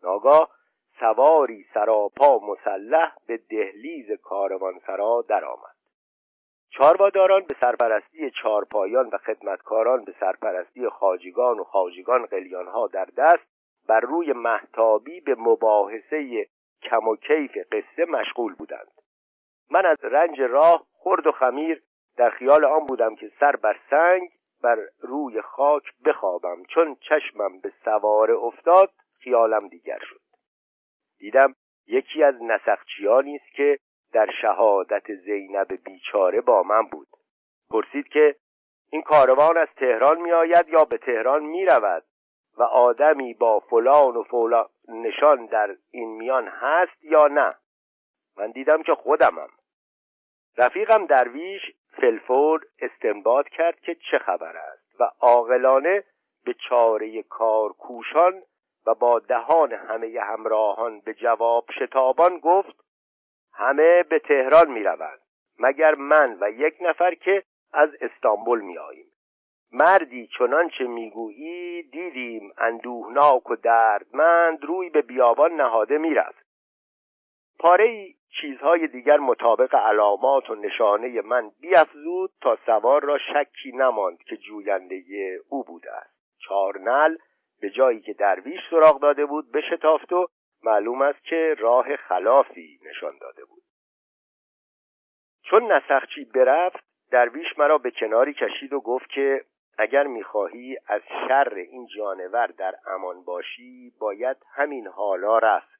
[0.03, 0.49] ناگاه
[0.99, 5.75] سواری سراپا مسلح به دهلیز کاروانسرا درآمد.
[6.77, 13.43] چارواداران به سرپرستی چارپایان و خدمتکاران به سرپرستی خاجگان و خاجگان قلیانها در دست
[13.87, 16.47] بر روی محتابی به مباحثه
[16.81, 18.91] کم و کیف قصه مشغول بودند.
[19.71, 21.81] من از رنج راه خرد و خمیر
[22.17, 24.29] در خیال آن بودم که سر بر سنگ
[24.63, 26.63] بر روی خاک بخوابم.
[26.63, 30.21] چون چشمم به سوار افتاد خیالم دیگر شد.
[31.19, 31.55] دیدم
[31.87, 33.79] یکی از نسخچیانی است که
[34.13, 37.07] در شهادت زینب بیچاره با من بود.
[37.69, 38.35] پرسید که
[38.91, 42.03] این کاروان از تهران می آید یا به تهران می رود
[42.57, 47.55] و آدمی با فلان و فلان نشان در این میان هست یا نه؟
[48.37, 49.49] من دیدم که خودمم.
[50.57, 51.61] رفیقم درویش
[52.01, 56.03] فلفور استنباط کرد که چه خبر است و عاقلانه
[56.45, 58.41] به چاره کار کوشان
[58.85, 62.82] و با دهان همه همراهان به جواب شتابان گفت
[63.53, 65.19] همه به تهران می روند
[65.59, 67.43] مگر من و یک نفر که
[67.73, 69.05] از استانبول می آییم
[69.71, 76.43] مردی چنانچه می‌گویی دیدیم اندوهناک و دردمند روی به بیابان نهاده می‌رفت.
[77.59, 84.17] پاره ای چیزهای دیگر مطابق علامات و نشانه من بیافزود تا سوار را شکی نماند
[84.17, 85.03] که جوینده
[85.49, 86.13] او بوده است.
[86.39, 87.17] چارنل
[87.61, 90.27] به جایی که درویش سراغ داده بود بشتافت و
[90.63, 93.63] معلوم است که راه خلافی نشان داده بود.
[95.43, 99.45] چون نسخچی برفت درویش مرا به کناری کشید و گفت که
[99.77, 105.73] اگر می‌خواهی از شر این جانور در امان باشی باید همین حالا رفت.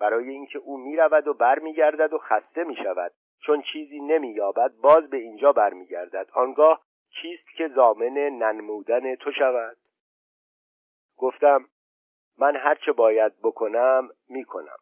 [0.00, 3.12] برای اینکه او می‌رود و برمیگردد و خسته می‌شود.
[3.40, 6.28] چون چیزی نمییابد باز به اینجا برمیگردد.
[6.32, 6.82] آنگاه
[7.22, 9.76] چیست که زامن ننمودن تو شود؟
[11.16, 11.64] گفتم
[12.38, 14.78] من هرچه باید بکنم می‌کنم.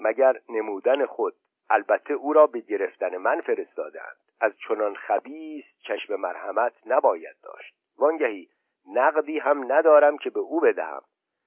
[0.00, 1.34] مگر نمودن خود.
[1.70, 7.74] البته او را به گرفتن من فرستادند از چنان خبیس چشم مرحمت نباید داشت.
[7.98, 8.48] وانگهی
[8.86, 11.02] نقدی هم ندارم که به او بدهم.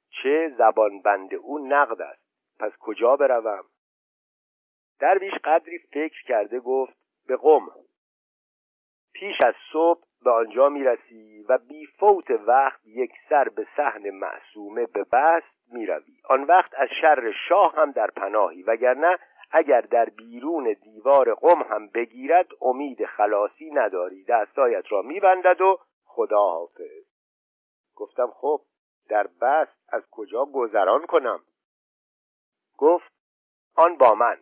[0.10, 2.26] چه زبان بند او نقد است.
[2.60, 3.64] پس کجا بروم؟
[5.00, 6.94] درویش قدری فکر کرده گفت
[7.28, 7.68] به قم
[9.14, 14.86] پیش از صبح به آنجا می‌رسی و بی فوت وقت یک سر به صحن معصومه
[14.86, 16.22] به بست می‌روی.
[16.30, 19.20] آن وقت از شر شاه هم در پناهی وگرنه
[19.52, 24.24] اگر در بیرون دیوار قم هم بگیرد امید خلاصی نداری.
[24.24, 27.06] دستایت را میبندد و خدا حافظ
[27.96, 28.62] گفتم خب
[29.10, 31.40] در بست از کجا گذران کنم؟
[32.78, 33.12] گفت
[33.76, 34.38] آن با من.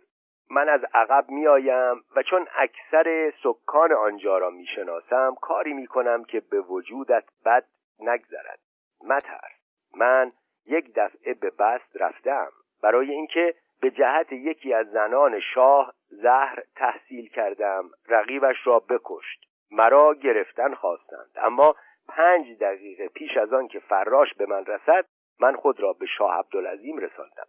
[0.49, 6.61] من از عقب میآیم و چون اکثر سکان آنجا را می‌شناسم کاری می‌کنم که به
[6.61, 7.65] وجودت بد
[7.99, 8.59] نگذرد.
[9.03, 9.51] مترس
[9.95, 10.31] من
[10.65, 12.47] یک دفعه به بست رفتم
[12.83, 19.45] برای اینکه به جهت یکی از زنان شاه زهر تحصیل کردم رقیبش را بکشت.
[19.71, 21.75] مرا گرفتن خواستند اما
[22.07, 25.05] پنج دقیقه پیش از آن که فراش به من رسد
[25.39, 27.47] من خود را به شاه عبدالعظیم رساندم.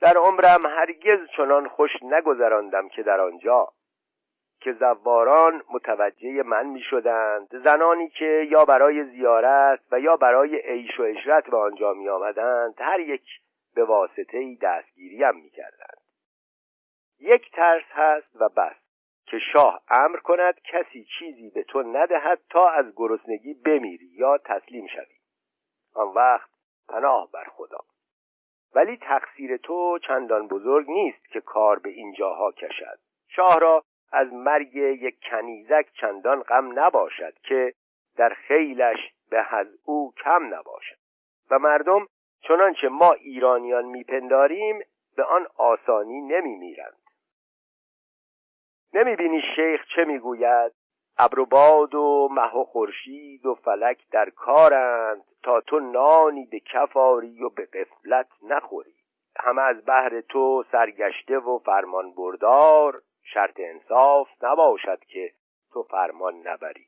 [0.00, 3.68] در عمرم هرگز چنان خوش نگذراندم که در آنجا
[4.60, 11.00] که زواران متوجه من می شدند زنانی که یا برای زیارت و یا برای عیش
[11.00, 13.24] و اشرت به آنجا می آمدند هر یک
[13.74, 16.00] به واسطه دستگیریم می کردند.
[17.20, 18.76] یک ترس هست و بس
[19.26, 24.86] که شاه امر کند کسی چیزی به تو ندهد تا از گرسنگی بمیری یا تسلیم
[24.86, 25.18] شوی.
[25.94, 26.50] آن وقت
[26.88, 27.78] پناه بر خدا.
[28.74, 32.98] ولی تقصیر تو چندان بزرگ نیست که کار به اینجاها کشد.
[33.28, 37.74] شاه را از مرگ یک کنیزک چندان غم نباشد که
[38.16, 38.98] در خیلش
[39.30, 40.98] به از او کم نباشد.
[41.50, 42.06] و مردم
[42.40, 44.80] چنانچه ما ایرانیان میپنداریم
[45.16, 46.96] به آن آسانی نمیمیرند.
[48.94, 50.72] نمی‌بینی شیخ چه می‌گوید؟
[51.18, 56.60] ابر و باد و مه و خورشید و فلک در کارند تا تو نانی به
[56.60, 58.94] کفاری و به قفلت نخوری.
[59.36, 63.02] همه از بهر تو سرگشته و فرمان بردار.
[63.22, 65.32] شرط انصاف نباشد که
[65.72, 66.86] تو فرمان نبری.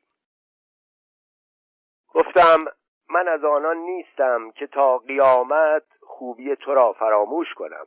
[2.13, 2.65] گفتم
[3.09, 7.85] من از آنان نیستم که تا قیامت خوبی تو را فراموش کنم.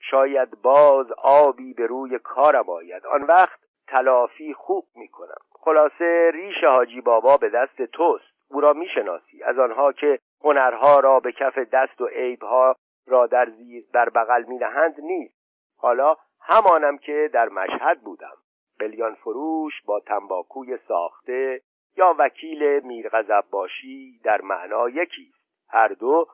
[0.00, 3.06] شاید باز آبی به روی کارم آید.
[3.06, 5.40] آن وقت تلافی خوب می‌کنم.
[5.64, 8.24] خلاصه ریش حاجی بابا به دست توست.
[8.50, 9.42] او را می‌شناسی.
[9.42, 14.44] از آنها که هنرها را به کف دست و عیبها را در زیر در بغل
[14.48, 15.34] می‌دهند نیست.
[15.78, 18.36] حالا همانم که در مشهد بودم.
[18.78, 21.60] قلیان فروش با تنباکوی ساخته
[21.96, 25.32] یا وکیل میرغضب باشی در معنا یکی
[25.68, 26.26] هر دو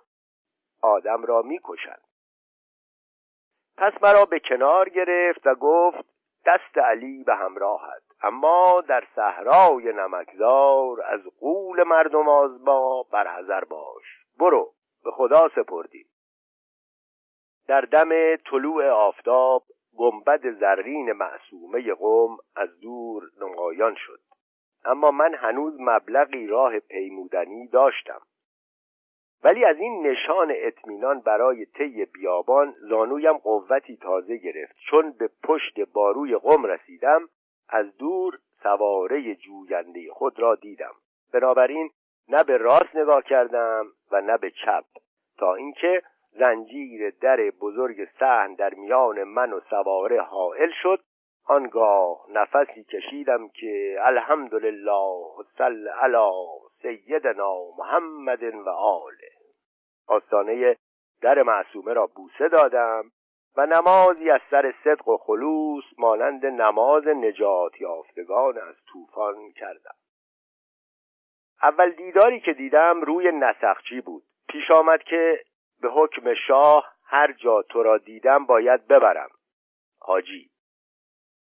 [0.83, 2.03] آدم را می‌کشند.
[3.77, 6.05] پس مرا به کنار گرفت و گفت
[6.47, 14.05] دست علی به همراهت اما در صحرای نمکزار از قول مردم آزما برحذر باش.
[14.39, 14.73] برو
[15.05, 16.07] به خدا سپردیم
[17.69, 19.63] در دم طلوع آفتاب
[19.97, 24.21] گنبد زرین معصومه قوم از دور نمایان شد.
[24.85, 28.21] اما من هنوز مبلغی راه پیمودنی داشتم.
[29.45, 34.77] ولی از این نشان اطمینان برای طی بیابان زانویم قوتی تازه گرفت.
[34.91, 37.29] چون به پشت باروی قم رسیدم
[37.71, 40.95] از دور سواره جوینده خود را دیدم.
[41.33, 41.91] بنابراین
[42.29, 44.85] نه به راست نگاه کردم و نه به چپ.
[45.39, 51.01] تا اینکه زنجیر در بزرگ سهن در میان من و سواره حائل شد.
[51.47, 55.25] آنگاه نفسی کشیدم که الحمدلله
[55.59, 56.31] صل علی
[56.83, 59.31] سیدنا محمد و آله.
[60.07, 60.77] آستانه
[61.23, 63.05] در معصومه را بوسه دادم
[63.57, 69.95] و نمازی از سر صدق و خلوص مانند نماز نجات یافتگان از طوفان کردم.
[71.63, 74.23] اول دیداری که دیدم روی نسخچی بود.
[74.49, 75.45] پیش آمد که
[75.81, 79.31] به حکم شاه هر جا تو را دیدم باید ببرم.
[80.01, 80.51] حاجی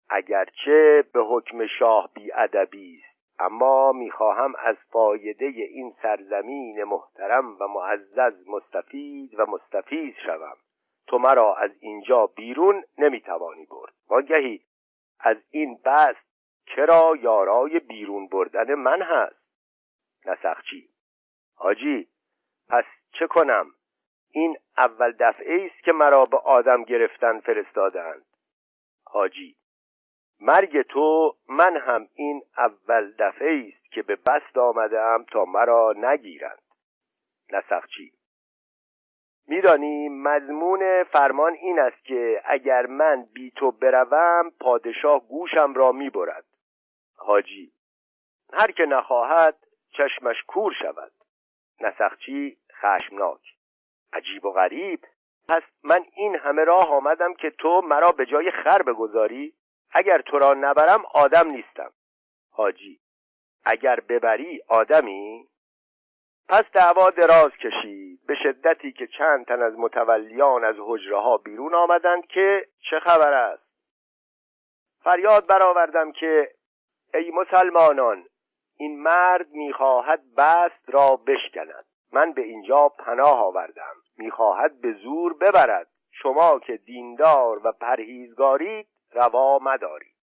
[0.10, 7.68] اگرچه به حکم شاه بی ادبی است اما می‌خواهم از فایده این سرزمین محترم و
[7.68, 10.58] معزز مستفید و مستفیز شوم.
[11.08, 13.93] تو مرا از اینجا بیرون نمی‌توانی برد.
[14.08, 14.62] واگهی
[15.20, 16.26] از این بست
[16.66, 19.45] چرا یارای بیرون بردن من هست؟
[20.26, 20.89] نسخچی
[21.56, 22.08] حاجی
[22.70, 22.86] پس
[23.20, 23.66] چه کنم؟
[24.32, 28.26] این اول دفعه است که مرا به آدم گرفتن فرستادند
[29.06, 29.56] حاجی
[30.39, 36.62] مرگ تو من هم این اول دفعه است که به بست آمدم تا مرا نگیرند.
[37.51, 38.12] نسخچی
[39.48, 46.46] میدانی مضمون فرمان این است که اگر من بی تو بروم پادشاه گوشم را می‌برد.
[47.16, 47.72] حاجی
[48.54, 49.56] هر که نخواهد
[49.91, 51.12] چشمش کور شود.
[51.82, 53.41] نسخچی خشمناک.
[54.14, 55.00] عجیب و غریب.
[55.50, 59.54] پس من این همه راه آمدم که تو مرا به جای خر بگذاری.
[59.91, 61.91] اگر تو را نبرم آدم نیستم.
[62.52, 63.00] حاجی
[63.66, 65.48] اگر ببری آدمی
[66.50, 71.76] پس دعوا دراز کشید به شدتی که چند تن از متولیان از حجره ها بیرون
[71.76, 73.66] آمدند که چه خبر است؟
[75.04, 76.52] فریاد برآوردم که
[77.14, 78.26] ای مسلمانان
[78.78, 81.86] این مرد می‌خواهد بست را بشکند.
[82.14, 83.96] من به اینجا پناه آوردم.
[84.18, 85.88] می‌خواهد به زور ببرد.
[86.12, 90.14] شما که دیندار و پرهیزگارید روا مدارید.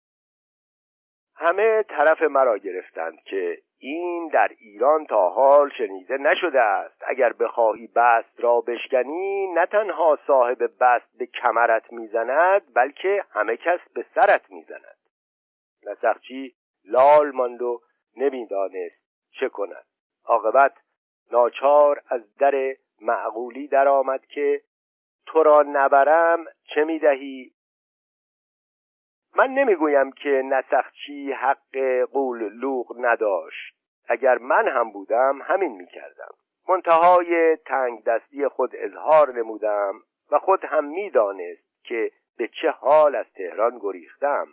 [1.42, 7.04] همه طرف مرا گرفتند که این در ایران تا حال شنیده نشده است.
[7.08, 13.80] اگر بخواهی بست را بشکنی نه تنها صاحب بست به کمرت می‌زند بلکه همه کس
[13.94, 14.98] به سرت می‌زند.
[15.86, 17.82] نسخچی لال ماند و
[18.18, 19.02] نمی‌دانست
[19.40, 19.86] چه کند.
[20.26, 20.74] عاقبت
[21.32, 24.62] ناچار از در معقولی درآمد که
[25.26, 27.52] تو را نبرم چه می‌دهی؟
[29.36, 31.78] من نمی‌گویم که نسخچی حق
[32.12, 33.76] قول لوغ نداشت.
[34.08, 36.34] اگر من هم بودم همین می‌کردم.
[36.70, 39.94] منتهای تنگ دستی خود اظهار نمودم
[40.32, 44.48] و خود هم می‌دانست که به چه حال از تهران گریختم.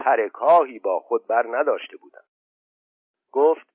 [0.00, 2.24] پرکاهی با خود بر نداشته بودم.
[3.32, 3.66] گفت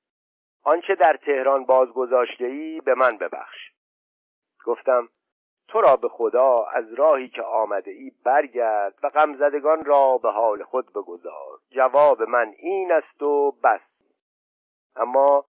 [0.64, 3.72] آنچه در تهران بازگذاشته ای به من ببخش.
[4.66, 5.10] گفتم
[5.68, 10.64] تو را به خدا از راهی که آمده ای برگرد و غمزدگان را به حال
[10.64, 11.60] خود بگذار.
[11.72, 13.82] جواب من این است و بس.
[14.96, 15.46] اما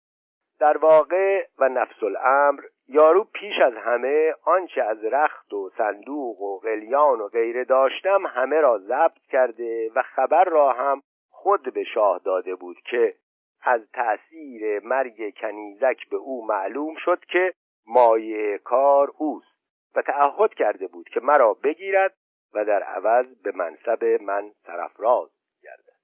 [0.60, 6.58] در واقع و نفس الامر یارو پیش از همه آنچه از رخت و صندوق و
[6.58, 12.20] قلیان و غیره داشتم همه را ضبط کرده و خبر را هم خود به شاه
[12.24, 13.14] داده بود که
[13.62, 17.54] از تأثیر مرگ کنیزک به او معلوم شد که
[17.86, 19.47] مایه کار اوست.
[19.95, 22.14] و تعهد کرده بود که مرا بگیرد
[22.55, 25.30] و در عوض به منصب من سرفراز
[25.62, 25.99] گردد.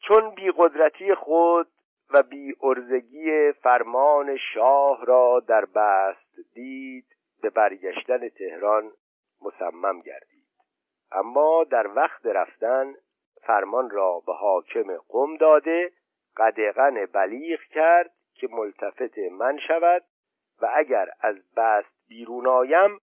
[0.00, 1.68] چون بی قدرتی خود
[2.10, 7.06] و بی ارزگی فرمان شاه را در بست دید
[7.42, 8.92] به برگشتن تهران
[9.42, 10.46] مصمم گردید.
[11.12, 12.94] اما در وقت رفتن
[13.42, 15.92] فرمان را به حاکم قم داده
[16.36, 20.04] قدغن بلیغ کرد که ملتفت من شود
[20.62, 23.00] و اگر از بست بیرون آیم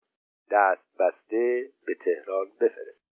[0.51, 3.04] دست بسته به تهران بفرست.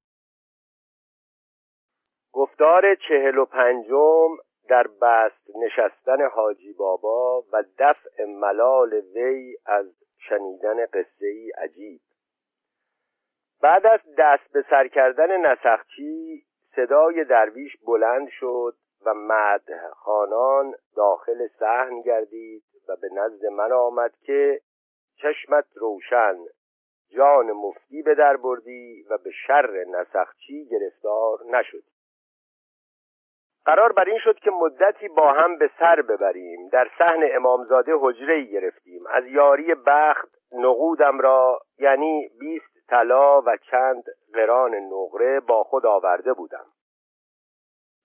[2.34, 4.38] گفتار چهل و پنجم
[4.70, 9.86] در بست نشستن حاجی بابا و دفع ملال وی از
[10.18, 12.02] شنیدن قصه ای عجیب.
[13.62, 16.44] بعد از دست به سر کردن نسخچی
[16.76, 18.76] صدای درویش بلند شد
[19.06, 24.62] و مده خانان داخل صحن گردید و به نزد من آمد که
[25.22, 26.36] چشمت روشن.
[27.09, 31.91] جان مفتی به در بردی و به شر نسخچی گرفتار نشدی.
[33.65, 36.69] قرار بر این شد که مدتی با هم به سر ببریم.
[36.69, 39.07] در صحن امامزاده حجره گرفتیم.
[39.07, 44.03] از یاری بخت نقودم را یعنی بیست طلا و چند
[44.34, 46.65] قران نقره با خود آورده بودم.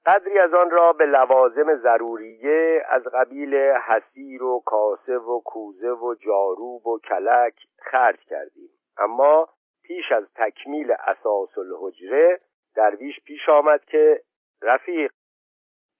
[0.07, 6.15] قدری از آن را به لوازم ضروریه از قبیل حسیر و کاسه و کوزه و
[6.15, 8.71] جاروب و کلک خرج کردیم.
[8.99, 9.49] اما
[9.83, 12.41] پیش از تکمیل اساس الحجره
[12.77, 14.23] درویش پیش آمد که
[14.63, 15.13] رفیق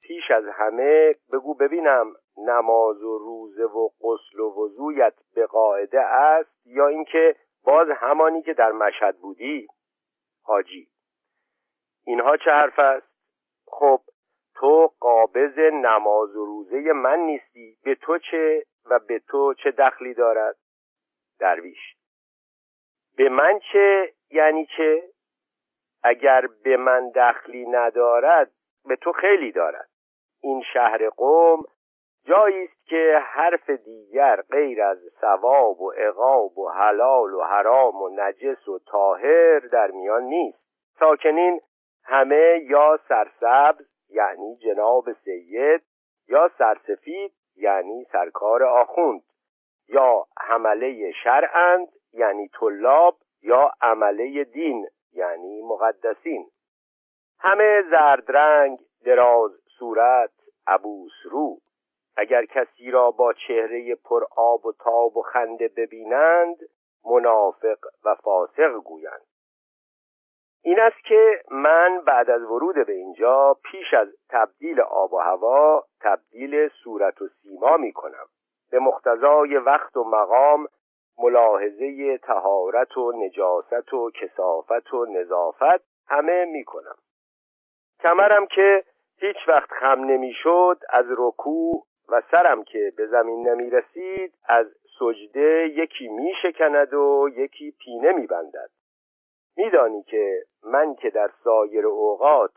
[0.03, 6.67] پیش از همه بگو ببینم نماز و روزه و غسل و وضویت به قاعده است
[6.67, 9.67] یا اینکه باز همانی که در مشهد بودی؟
[10.43, 10.89] حاجی
[12.05, 13.16] اینها چه حرف است؟
[13.67, 14.01] خب
[14.55, 17.77] تو قابض نماز و روزه من نیستی.
[17.85, 20.57] به تو چه و به تو چه دخلی دارد؟
[21.39, 21.97] درویش.
[23.17, 25.03] به من چه یعنی چه؟
[26.03, 28.51] اگر به من دخلی ندارد
[28.85, 29.89] به تو خیلی دارد.
[30.43, 31.63] این شهر قوم
[32.25, 38.09] جایی است که حرف دیگر غیر از ثواب و عقاب و حلال و حرام و
[38.09, 40.59] نجس و طاهر در میان نیست.
[40.99, 41.61] ساکنین
[42.09, 45.83] همه یا سرسبز یعنی جناب سید
[46.29, 49.23] یا سرسفید یعنی سرکار آخوند
[49.89, 56.51] یا حمله شرعند یعنی طلاب یا عمله دین یعنی مقدسین.
[57.39, 60.31] همه زردرنگ دراز صورت
[60.67, 61.57] عبوس رو.
[62.17, 66.57] اگر کسی را با چهره پر آب و تاب و خنده ببینند
[67.05, 69.27] منافق و فاسق گویند.
[70.67, 75.85] این است که من بعد از ورود به اینجا پیش از تبدیل آب و هوا
[76.01, 78.27] تبدیل صورت و سیما می کنم.
[78.71, 80.67] به مختزای وقت و مقام
[81.19, 86.97] ملاحظه تهارت و نجاست و کسافت و نظافت همه می کنم.
[88.01, 88.85] کمرم که
[89.19, 94.67] هیچ وقت خم نمی‌شد از رکوع و سرم که به زمین نمی رسید از
[94.99, 98.71] سجده یکی می شکند و یکی پینه می بندد.
[99.57, 102.51] میدانی که من که در سایر اوقات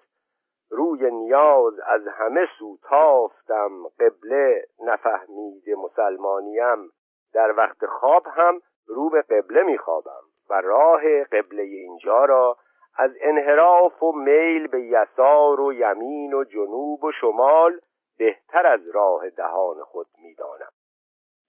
[0.70, 6.92] روی نیاز از همه سو تافتم قبله نفهمید مسلمانیم.
[7.34, 12.58] در وقت خواب هم رو به قبله میخوابم و راه قبله اینجا را
[12.98, 17.80] از انحراف و میل به یسار و یمین و جنوب و شمال
[18.18, 20.72] بهتر از راه دهان خود می‌دانم.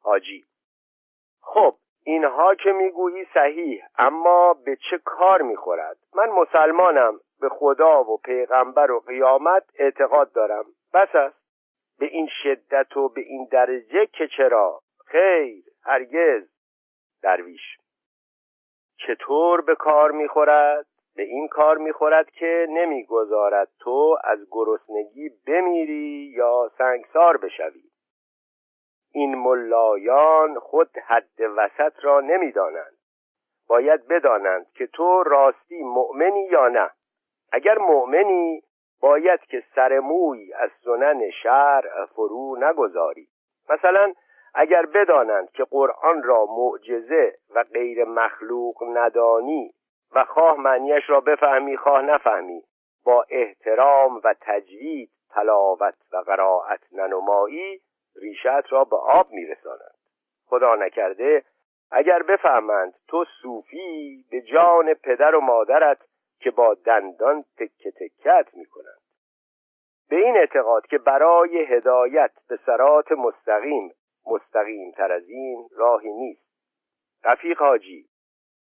[0.02, 0.44] حاجی
[1.42, 1.74] خب
[2.04, 8.90] اینها که می‌گویی صحیح اما به چه کار می‌خورد؟ من مسلمانم به خدا و پیغمبر
[8.90, 10.64] و قیامت اعتقاد دارم.
[10.94, 11.40] بس است.
[11.98, 16.48] به این شدت و به این درجه که چرا؟ خیر هرگز.
[17.22, 17.76] درویش.
[18.96, 20.86] چطور به کار می‌خورد؟
[21.16, 27.89] به این کار می‌خورد که نمی‌گذارد تو از گرسنگی بمیری یا سنگسار بشوی.
[29.12, 32.96] این ملایان خود حد وسط را نمی‌دانند.
[33.68, 36.90] باید بدانند که تو راستی مؤمنی یا نه.
[37.52, 38.62] اگر مؤمنی
[39.00, 43.28] باید که سر موی از سنن شرع فرو نگذاری.
[43.70, 44.12] مثلا
[44.54, 49.72] اگر بدانند که قرآن را معجزه و غیر مخلوق ندانی
[50.14, 52.62] و خواه معنیش را بفهمی خواه نفهمی
[53.04, 57.80] با احترام و تجوید تلاوت و قرائت ننمایی
[58.20, 59.94] ریشت را به آب میرسانند
[60.46, 61.44] خدا نکرده
[61.90, 65.98] اگر بفهمند تو صوفی به جان پدر و مادرت
[66.40, 69.00] که با دندان تکه تکت می‌کنند.
[70.08, 73.94] به این اعتقاد که برای هدایت به سرات مستقیم
[74.26, 76.50] مستقیم تر از این راهی نیست.
[77.24, 78.06] رفیق حاجی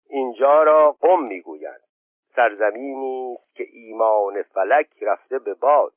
[0.09, 1.81] اینجا را قم می‌گویند.
[2.37, 5.93] سرزمینی که ایمان فلک رفته به باد.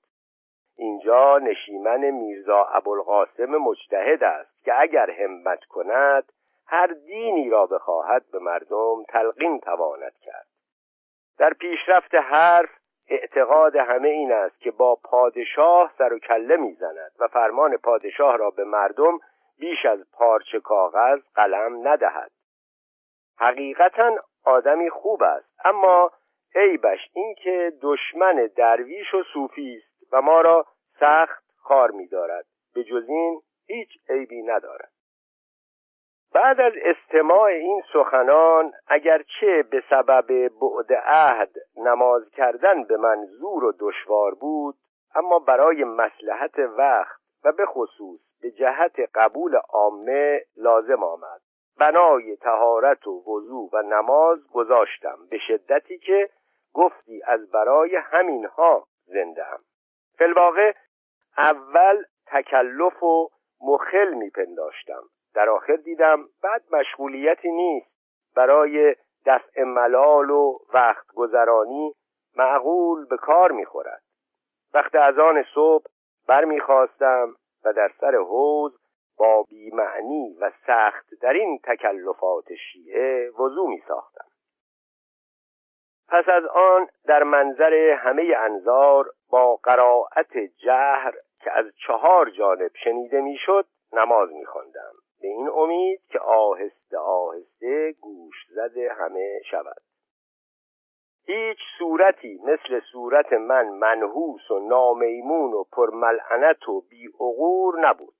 [0.79, 6.31] اینجا نشیمن میرزا ابوالقاسم مجتهد است که اگر همت کند
[6.67, 10.47] هر دینی را بخواهد به مردم تلقین تواند کرد.
[11.37, 12.69] در پیشرفت حرف
[13.09, 18.49] اعتقاد همه این است که با پادشاه سر و کله می‌زند و فرمان پادشاه را
[18.49, 19.19] به مردم
[19.59, 22.31] بیش از پارچه کاغذ قلم ندهد.
[23.37, 24.15] حقیقتا
[24.45, 26.11] آدمی خوب است اما
[26.55, 29.88] عیبش این که دشمن درویش و صوفی است.
[30.11, 30.65] و ما را
[30.99, 32.45] سخت خار می‌دارد.
[32.75, 34.91] به جز این هیچ عیبی ندارد.
[36.33, 43.63] بعد از استماع این سخنان اگرچه به سبب بعد عهد نماز کردن به من زور
[43.63, 44.75] و دشوار بود
[45.15, 51.41] اما برای مسلحت وقت و به خصوص به جهت قبول عامه لازم آمد.
[51.79, 56.29] بنای تهارت و وضوع و نماز گذاشتم به شدتی که
[56.73, 59.59] گفتی از برای همینها زنده هم
[60.19, 60.73] فلواقع
[61.37, 63.29] اول تکلف و
[63.61, 65.01] مخل میپنداشتم.
[65.35, 67.91] در آخر دیدم بعد مشغولیتی نیست.
[68.35, 68.95] برای
[69.25, 71.93] دفع ملال و وقت گذرانی
[72.37, 74.01] معقول به کار می‌خورد.
[74.73, 75.85] وقت از آن صبح
[76.27, 78.79] برمیخواستم و در سر حوز
[79.17, 84.28] با بیمعنی و سخت در این تکلفات شیعه وضوع می ساختم
[86.11, 93.21] پس از آن در منظر همه انظار با قرائت جهر که از چهار جانب شنیده
[93.21, 94.91] می‌شد نماز میخواندم.
[95.21, 99.81] به این امید که آهسته آهسته گوش زده همه شود.
[101.25, 108.13] هیچ صورتی مثل صورت من منحوس و نامیمون و پرملعنت و بیعقور نبود.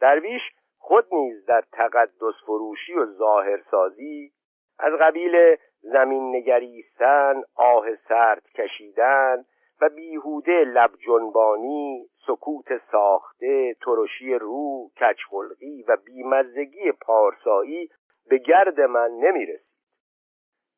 [0.00, 0.42] درویش
[0.78, 4.32] خود نیز در تقدس فروشی و ظاهرسازی
[4.78, 5.56] از قبیل
[5.92, 9.44] زمین نگریستن آه سرد کشیدن
[9.80, 17.90] و بیهوده لب جنبانی سکوت ساخته ترشی رو کچخلقی و بیمزگی پارسایی
[18.28, 19.66] به گرد من نمی‌رسید.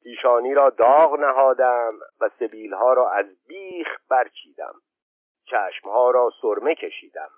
[0.02, 4.74] پیشانی را داغ نهادم و سبیلها را از بیخ برچیدم.
[5.44, 7.30] چشمها را سرمه کشیدم.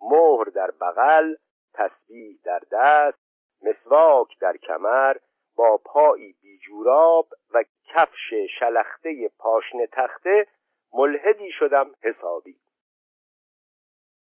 [0.00, 1.34] مهر در بغل
[1.74, 3.18] تسبیح در دست
[3.62, 5.16] مسواک در کمر
[5.56, 6.32] با پایی
[6.66, 7.64] بیجوراب و
[7.94, 10.46] کفش شلخته پاشنه تخته
[10.94, 12.56] ملحدی شدم حسابی.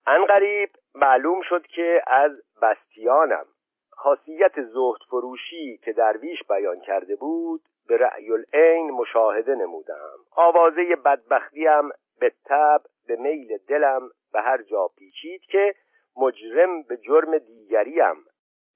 [0.07, 3.45] انقریب معلوم شد که از بستیانم
[3.89, 10.17] خاصیت زهد فروشی که درویش بیان کرده بود به رأی العین مشاهده نمودم.
[10.31, 15.75] آوازه بدبختیم به تب به میل دلم به هر جا پیچید که
[16.17, 18.25] مجرم به جرم دیگریم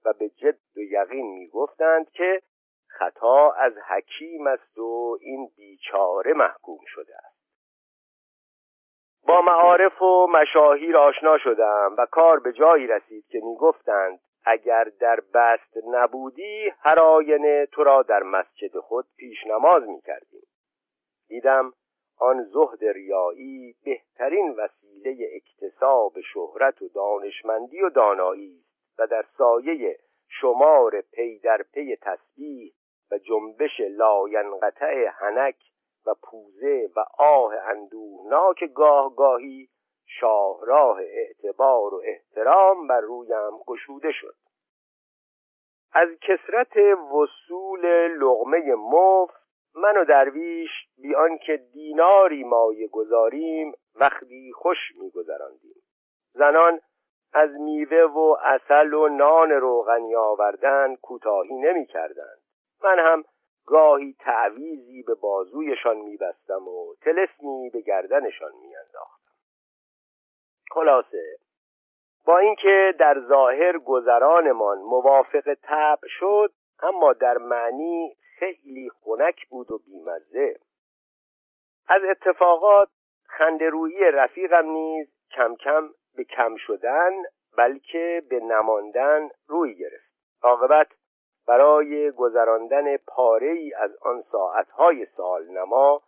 [0.05, 2.41] و به جد و یقین می‌گفتند که
[2.97, 7.41] خطا از حکیم است و این بیچاره محکوم شده است.
[9.27, 15.19] با معارف و مشاهیر آشنا شدم و کار به جایی رسید که می‌گفتند اگر در
[15.33, 20.47] بست نبودی هر آینه تو را در مسجد خود پیش نماز می‌کردیم.
[21.27, 21.73] دیدم
[22.19, 28.63] آن زهد ریایی بهترین وسیله اکتساب شهرت و دانشمندی و دانایی
[28.99, 29.97] و در سایه
[30.29, 32.73] شمار پی در پی تسبیح
[33.11, 35.55] و جنبش لاینقطع حنک
[36.05, 39.69] و پوزه و آه اندوهناک گاه گاهی
[40.05, 44.35] شاهراه اعتبار و احترام بر رویم گشوده شد.
[45.93, 46.77] از کثرت
[47.13, 49.41] وصول لغمه مفت
[49.75, 55.75] من و درویش بیان که دیناری مایه گذاریم وقتی خوش میگذراندیم
[56.33, 56.81] زنان
[57.33, 62.40] از میوه و اصل و نان روغنی آوردن کوتاهی نمی‌کردند
[62.83, 63.23] من هم
[63.65, 69.31] گاهی تعویزی به بازویشان میبستم و تلسمی به گردنشان میانداختم.
[70.71, 71.37] خلاصه
[72.25, 76.51] با اینکه در ظاهر گذرانمان موافق طبع شد
[76.83, 80.59] اما در معنی خیلی خنک بود و بیمزه.
[81.87, 82.89] از اتفاقات
[83.25, 87.11] خندرویی رفیقم نیز کم کم به کم شدن
[87.57, 90.11] بلکه به نماندن روی گرفت.
[90.41, 90.87] عاقبت
[91.51, 96.01] برای گذراندن پاره ای از آن ساعتهای سال نما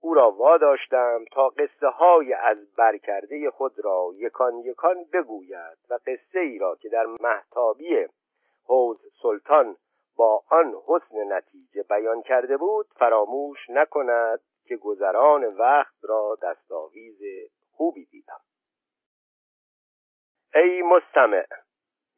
[0.00, 6.40] او را واداشتم تا قصه های از برکرده خود را یکان یکان بگوید و قصه
[6.40, 8.06] ای را که در محتابی
[8.64, 9.76] حوز سلطان
[10.16, 17.20] با آن حسن نتیجه بیان کرده بود فراموش نکند که گذران وقت را دستاویز
[17.72, 18.40] خوبی دیدم.
[20.54, 21.46] ای مستمع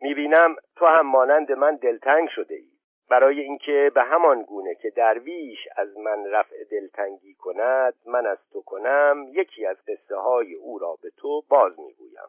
[0.00, 2.69] می‌بینم تو هم مانند من دلتنگ شده ای
[3.10, 8.62] برای اینکه به همان گونه که درویش از من رفع دلتنگی کند من از تو
[8.62, 12.28] کنم یکی از قصه های او را به تو باز می‌گویم.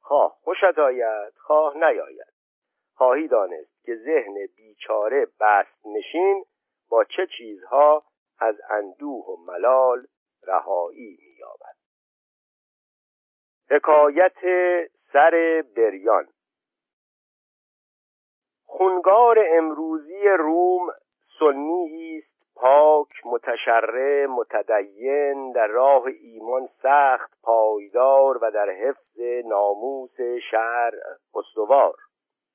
[0.00, 2.32] خواه خوشت آید خواه نیاید.
[2.94, 6.44] خواهی دانست که ذهن بیچاره بست نشین
[6.88, 8.04] با چه چیزها
[8.38, 10.06] از اندوه و ملال
[10.46, 11.76] رهایی مییابد.
[13.70, 14.38] حکایت
[15.12, 16.28] سر بریان
[18.72, 20.86] خونگار امروزی روم
[21.38, 30.90] سنی است پاک متشرع متدین در راه ایمان سخت پایدار و در حفظ ناموس شهر
[31.34, 31.94] استوار.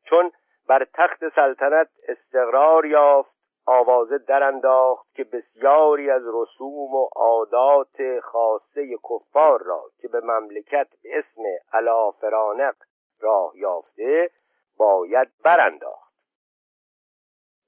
[0.03, 0.31] چون
[0.67, 3.35] بر تخت سلطنت استقرار یافت
[3.67, 11.19] آوازه انداخت که بسیاری از رسوم و عادات خاصه کفار را که به مملکت به
[11.19, 11.41] اسم
[11.73, 12.75] علا فرانق
[13.21, 14.29] راه یافته
[14.77, 16.04] باید برانداخت.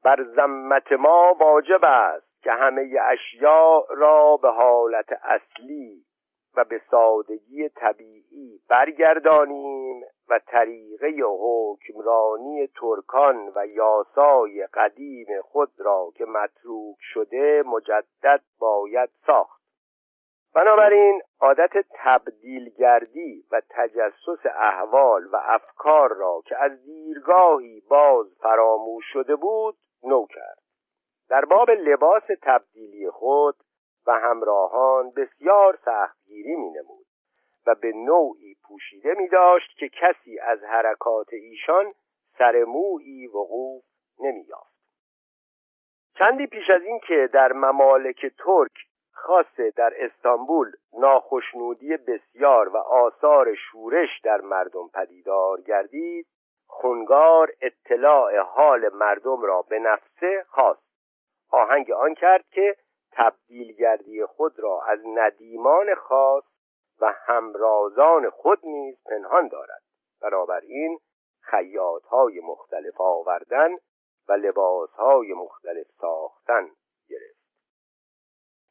[0.07, 6.05] بر زمت ما واجب است که همه اشیاء را به حالت اصلی
[6.57, 16.25] و به سادگی طبیعی برگردانیم و طریقه حکمرانی ترکان و یاسای قدیم خود را که
[16.25, 19.61] متروک شده مجدد باید ساخت.
[20.55, 29.35] بنابراین عادت تبدیلگردی و تجسس احوال و افکار را که از دیرگاهی باز فراموش شده
[29.35, 29.77] بود
[30.07, 30.61] نو کرد
[31.29, 33.55] در باب لباس تبدیلی خود
[34.07, 37.05] و همراهان بسیار سختگیری می نمود
[37.67, 41.93] و به نوعی پوشیده می داشت که کسی از حرکات ایشان
[42.37, 43.83] سرمویی وقوف
[44.19, 44.77] نمی یافت.
[46.19, 48.71] چندی پیش از این که در ممالک ترک
[49.11, 56.27] خاصه در استانبول ناخشنودی بسیار و آثار شورش در مردم پدیدار گردید
[56.67, 60.87] خونگار اطلاع حال مردم را به نفسه خواست.
[61.51, 62.75] آهنگ آن کرد که
[63.11, 66.43] تبدیلگردی خود را از ندیمان خاص
[67.01, 69.81] و همرازان خود نیز پنهان دارد.
[70.21, 70.99] بنابراین
[71.41, 73.69] خیاط های مختلف آوردن
[74.29, 76.69] و لباس های مختلف ساختن
[77.09, 77.37] گرفت.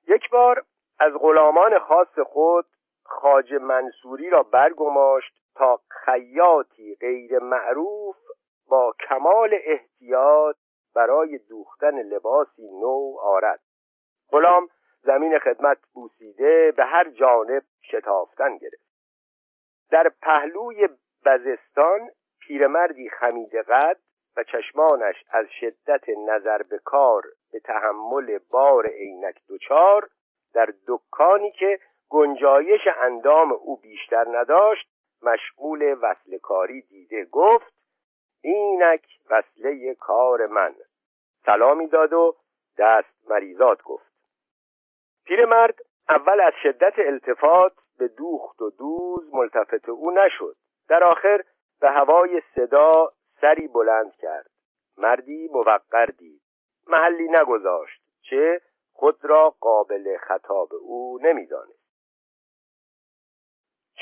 [0.09, 0.65] یک بار
[0.99, 2.67] از غلامان خاص خود
[3.05, 8.17] خاج منصوری را برگماشت تا خیاطی غیر معروف
[8.69, 10.57] با کمال احتیاط
[10.95, 13.61] برای دوختن لباسی نو آرد.
[14.31, 14.69] غلام
[15.03, 18.87] زمین خدمت بوسیده به هر جانب شتافتن گرفت.
[19.91, 20.89] در پهلوی
[21.27, 23.97] بزستان پیرمردی خمید قد
[24.37, 30.09] و چشمانش از شدت نظر به کار به تحمل بار عینک دچار
[30.55, 31.79] در دکانی که
[32.09, 34.96] گنجایش اندام او بیشتر نداشت
[35.27, 37.73] مشغول وصل کاری دیده گفت
[38.43, 40.75] اینک وصله کار من.
[41.47, 42.37] سلامی داد و
[42.79, 44.13] دست مریضات گفت.
[45.25, 50.57] پیرمرد اول از شدت التفات به دوخت و دوز ملتفت او نشد.
[50.89, 51.45] در آخر
[51.81, 54.51] به هوای صدا سری بلند کرد.
[54.99, 56.41] مردی موقر دید.
[56.87, 58.61] محلی نگذاشت چه
[58.93, 61.76] خود را قابل خطاب او نمی‌دانست.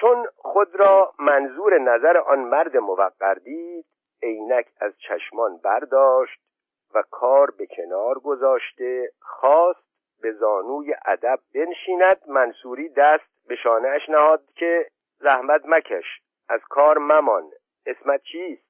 [0.00, 3.86] چون خود را منظور نظر آن مرد موقر دید
[4.22, 6.40] عینک از چشمان برداشت
[6.94, 9.84] و کار به کنار گذاشته خواست
[10.22, 12.22] به زانوی ادب بنشیند.
[12.28, 14.88] منصوری دست به شانهاش نهاد که
[15.18, 16.04] زحمت مکش
[16.48, 17.50] از کار ممان.
[17.86, 18.64] اسمت چیست؟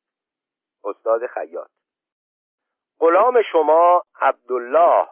[0.85, 1.69] استاد خیاط.
[3.01, 5.09] غلام شما عبدالله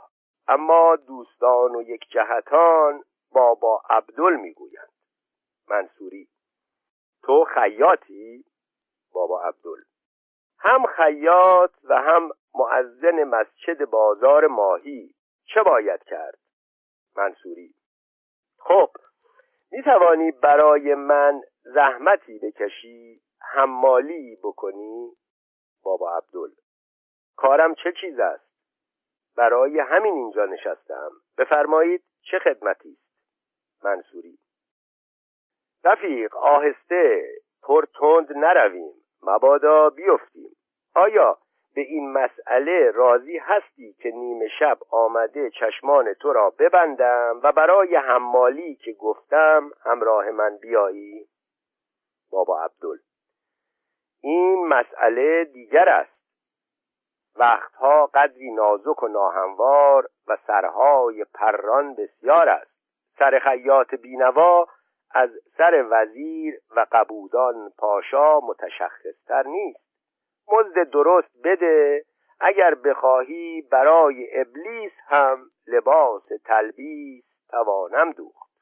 [0.49, 4.92] اما دوستان و یک جهتان بابا عبدال می‌گویند.
[7.55, 8.45] خیاطی
[9.13, 9.79] بابا عبدال
[10.59, 15.15] هم خیاط و هم معزن مسجد بازار ماهی.
[15.45, 16.39] چه باید کرد؟
[17.17, 17.75] منصوری.
[18.59, 18.91] خب
[19.71, 25.17] می توانی برای من زحمتی بکشی حمالی بکنی؟
[25.83, 26.51] بابا عبدال
[27.37, 28.53] کارم چه چیز است؟
[29.37, 31.11] برای همین اینجا نشستم.
[31.39, 34.39] بفرمایید چه خدمتی است؟ منصوری.
[35.85, 37.29] رفیق آهسته.
[37.63, 38.93] پر تند نرویم.
[39.23, 40.51] مبادا بیفتیم.
[40.95, 41.39] آیا
[41.75, 47.97] به این مسئله راضی هستی که نیمه شب آمده چشمان تو را ببندم و برای
[47.97, 51.29] حمالی که گفتم همراه من بیایی؟
[52.33, 52.99] بابا عبدال
[54.23, 56.23] این مسئله دیگر است.
[57.37, 62.71] وقتها قدری نازک و ناهموار و سرهای پران بسیار است.
[63.19, 64.67] سر خیاط بینوا
[65.15, 69.81] از سر وزیر و قبودان پاشا متشخصتر نیست.
[70.49, 72.05] مزد درست بده
[72.41, 78.53] اگر بخواهی برای ابلیس هم لباس تلبیس توانم دوخت.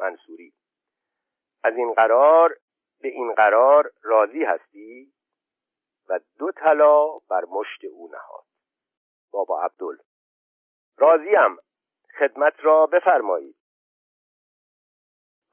[0.00, 0.52] منصوری.
[1.64, 2.56] از این قرار
[3.00, 5.12] به این قرار راضی هستی؟
[6.08, 8.44] و دو طلا بر مشت او نهاد.
[9.32, 9.96] بابا عبدال
[10.98, 11.56] راضیم.
[12.18, 13.56] خدمت را بفرمایید.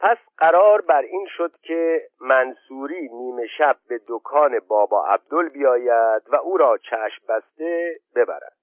[0.01, 6.35] پس قرار بر این شد که منصوری نیمه شب به دکان بابا عبدل بیاید و
[6.35, 8.53] او را چشم بسته ببرد.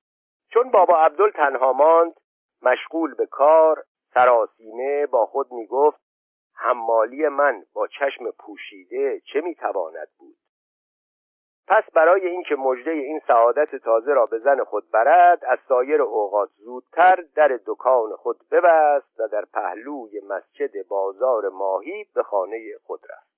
[0.50, 2.14] چون بابا عبدل تنها ماند
[2.62, 3.84] مشغول به کار
[4.14, 6.00] سراسیمه با خود می گفت
[6.54, 10.37] حمالی من با چشم پوشیده چه می‌تواند بود؟
[11.68, 16.48] پس برای اینکه مژده این سعادت تازه را به زن خود برد از سایر اوقات
[16.56, 23.28] زودتر در دکان خود ببست و در پهلوی مسجد بازار ماهی به خانه خود رفت.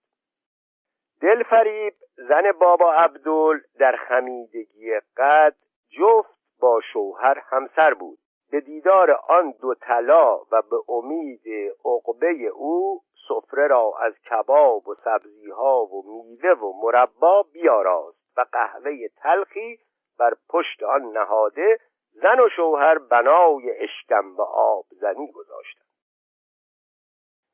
[1.20, 5.54] دلفریب زن بابا عبدال در خمیدگی قد
[5.98, 8.18] جفت با شوهر همسر بود.
[8.50, 11.42] به دیدار آن دو طلا و به امید
[11.84, 18.19] عقبه او سفره را از کباب و سبزیها و میوه و مربا بیاراست.
[18.36, 19.78] و قهوه تلخی
[20.18, 21.78] بر پشت آن نهاده
[22.12, 25.86] زن و شوهر بنای اشکم و آب زنی گذاشتند.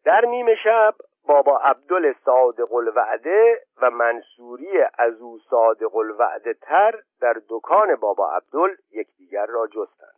[0.04, 0.94] در نیمه شب
[1.26, 8.76] بابا عبدال صادق الوعده و منصوری از او صادق الوعده تر در دکان بابا عبدال
[8.90, 10.16] یکدیگر را جستند.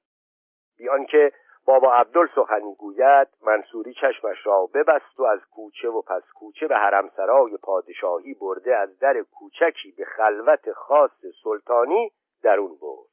[0.79, 1.33] بیان که
[1.69, 6.77] بابا عبدال سخنی گوید منصوری چشمش را ببست و از کوچه و پس کوچه به
[6.77, 11.11] حرمسرای پادشاهی برده از در کوچکی به خلوت خاص
[11.45, 12.11] سلطانی
[12.43, 13.09] درون برد.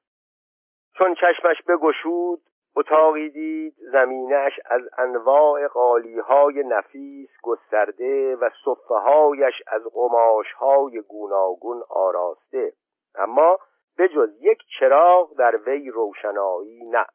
[0.97, 2.39] چون چشمش بگشود
[2.75, 12.73] اتاقی دید زمینش از انواع قالیهای نفیس گسترده و صفههایش از قماشهای گوناگون آراسته.
[13.15, 13.59] اما
[13.97, 17.05] به جز یک چراغ در وی روشنایی نه.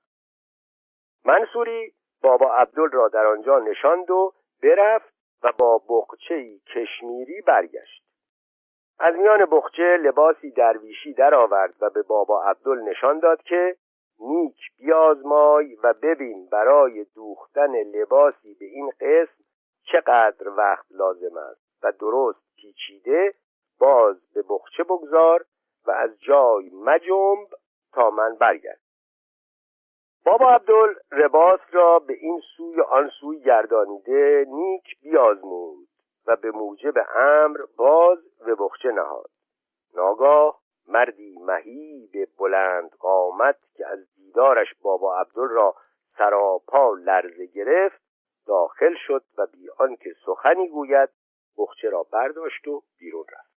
[1.24, 1.92] منصوری
[2.22, 4.32] بابا عبدال را در آنجا نشاند و
[4.62, 8.04] برفت و با بخچه کشمیری برگشت.
[8.98, 13.76] از میان بخچه لباسی درویشی درآورد و به بابا عبدال نشان داد که
[14.20, 19.44] نیک بیازمای و ببین برای دوختن لباسی به این قسم
[19.92, 23.34] چقدر وقت لازم است و درست پیچیده
[23.80, 25.44] باز به بخچه بگذار
[25.86, 27.48] و از جای مجنب
[27.92, 28.80] تا من برگرد.
[30.24, 35.88] بابا عبدال رباس را به این سوی آن سوی گردانیده نیک بیازمود
[36.26, 39.30] و به موجب امر باز به بخچه نهاد.
[39.94, 45.74] ناگاه مردی مهیب بلند قامت که از دیدارش بابا عبدال را
[46.18, 48.00] سراپا لرزه گرفت
[48.46, 51.08] داخل شد و بی آنکه سخنی گوید
[51.58, 53.50] بخچه را برداشت و بیرون رفت.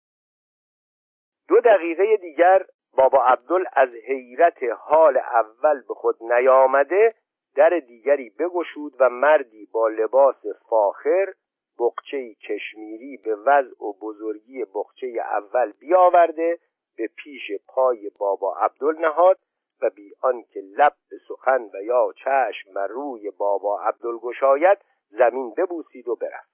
[1.48, 2.66] دو دقیقه دیگر
[2.98, 7.16] بابا عبدال از حیرت حال اول به خود نیامده
[7.56, 11.34] در دیگری بگشود و مردی با لباس فاخر
[11.80, 16.60] بخچه کشمیری به وضع و بزرگی بخچه اول بیاورده
[16.98, 19.40] به پیش پای بابا عبدال نهاد
[19.82, 24.78] و بی آنکه لب به سخن و یا چشم و روی بابا عبدال گشاید
[25.10, 26.54] زمین ببوسید و برفت.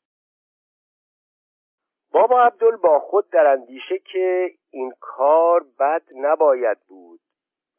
[2.11, 7.19] بابا عبدال با خود در اندیشه که این کار بد نباید بود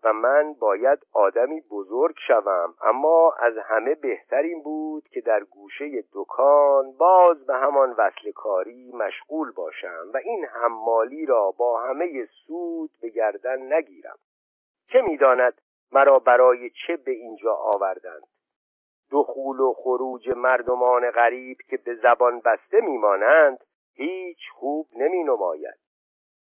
[0.05, 2.75] و من باید آدمی بزرگ شوم.
[2.83, 8.93] اما از همه بهتر این بود که در گوشه دکان باز به همان وصل کاری
[8.93, 14.19] مشغول باشم و این حمالی را با همه سود به گردن نگیرم.
[14.89, 15.61] که می‌داند
[15.93, 18.27] مرا برای چه به اینجا آوردند؟
[19.11, 23.65] دخول و خروج مردمان غریب که به زبان بسته میمانند
[23.95, 25.90] هیچ خوب نمی نماید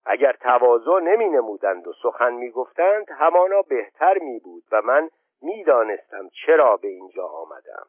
[0.06, 5.10] اگر تواضع نمی نمودند و سخن می گفتند همانا بهتر می بود و من
[5.42, 7.86] می دانستم چرا به اینجا آمدم.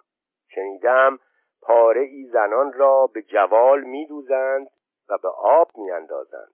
[0.49, 1.19] شنیدم
[1.63, 4.69] پاره ای زنان را به جوال می دوزند
[5.09, 6.53] و به آب می اندازند.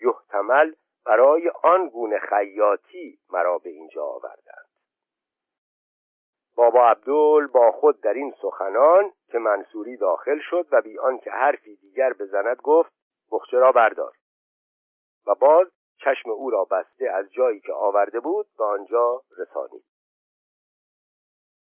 [0.00, 0.72] یحتمل
[1.06, 4.68] برای آن گونه خیاطی مرا به اینجا آوردند.
[6.56, 11.76] بابا عبدال با خود در این سخنان که منصوری داخل شد و بی آنکه حرفی
[11.76, 12.92] دیگر بزند گفت
[13.32, 14.12] بخچه را بردار.
[15.28, 15.66] و باز
[15.98, 19.84] چشم او را بسته از جایی که آورده بود به آنجا رسانید.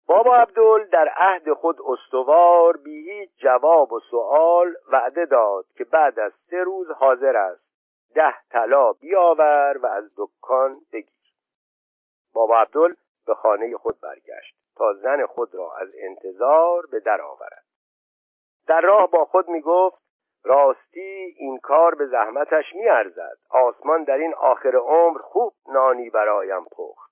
[0.08, 6.20] بابا عبدال در عهد خود استوار بی هیچ جواب و سوال وعده داد که بعد
[6.20, 7.62] از سه روز حاضر است
[8.16, 11.34] ده طلا بیاور و از دکان بگیر.
[12.34, 17.64] بابا عبدال به خانه خود برگشت تا زن خود را از انتظار به در آورد.
[18.68, 20.02] در راه با خود می گفت
[20.44, 23.38] راستی این کار به زحمتش می ارزد.
[23.50, 27.12] آسمان در این آخر عمر خوب نانی برایم پخت.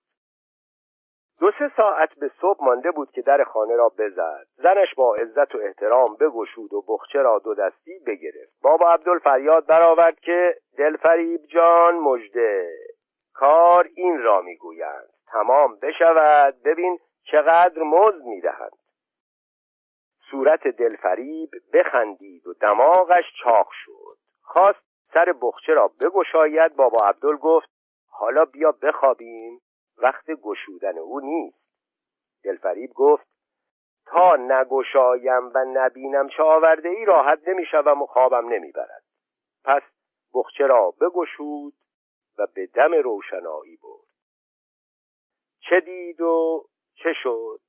[1.40, 4.46] دو سه ساعت به صبح مانده بود که در خانه را بزد.
[4.56, 8.62] زنش با عزت و احترام بگشود و بخچه را دو دستی بگرفت.
[8.62, 12.72] بابا عبدال فریاد برآورد که دلفریب جان مژده
[13.34, 15.10] کار این را می‌گویند.
[15.32, 16.56] تمام بشود.
[16.66, 18.79] ببین چقدر مزد می‌دهند
[20.32, 24.18] صورت دلفریب بخندید و دماغش چاق شد.
[24.42, 24.80] خواست
[25.14, 26.76] سر بخچه را بگشاید.
[26.76, 27.70] بابا عبدال گفت
[28.10, 29.62] حالا بیا بخوابیم.
[29.98, 31.60] وقت گشودن او نیست.
[32.44, 33.28] دلفریب گفت
[34.06, 39.04] تا نگشایم و نبینم چه آورده ای راحت نمی‌شوم و خوابم نمی‌برد.
[39.64, 39.82] پس
[40.34, 41.74] بخچه را بگشود
[42.38, 44.10] و به دم روشنایی برد.
[45.60, 46.66] چه دید و
[46.96, 47.60] چه شد؟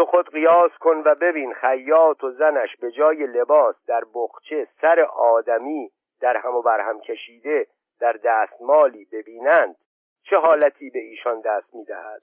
[0.00, 5.00] تو خود قیاس کن و ببین خیاط و زنش به جای لباس در بخچه سر
[5.00, 5.90] آدمی
[6.20, 7.66] در هم و برهم کشیده
[8.00, 9.76] در دستمالی ببینند
[10.22, 12.22] چه حالتی به ایشان دست می‌دهد؟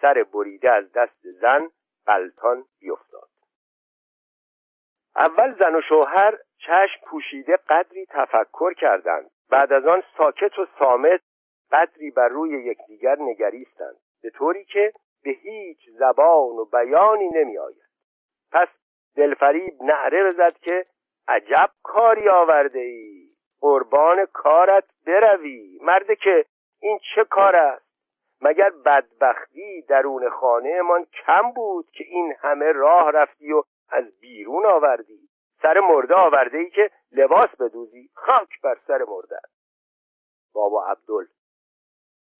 [0.00, 1.68] سر بریده از دست زن
[2.06, 3.28] قلتان بیفتاد.
[5.16, 9.30] اول زن و شوهر چشم پوشیده قدری تفکر کردند.
[9.50, 11.20] بعد از آن ساکت و سامت
[11.72, 13.96] قدری بر روی یکدیگر نگریستند.
[14.22, 14.92] به طوری که
[15.24, 17.88] به هیچ زبان و بیانی نمی آید.
[18.52, 18.68] پس
[19.16, 20.86] دلفریب نعره بزد که
[21.28, 23.28] عجب کاری آورده ای.
[23.60, 25.78] قربان کارت بروی.
[25.82, 26.44] مرده که
[26.80, 27.92] این چه کار است؟
[28.40, 34.66] مگر بدبختی درون خانه من کم بود که این همه راه رفتی و از بیرون
[34.66, 35.28] آوردی؟
[35.62, 38.10] سر مرده آورده ای که لباس بدوزی.
[38.14, 39.40] خاک بر سر مرده
[40.54, 41.26] بابا عبدال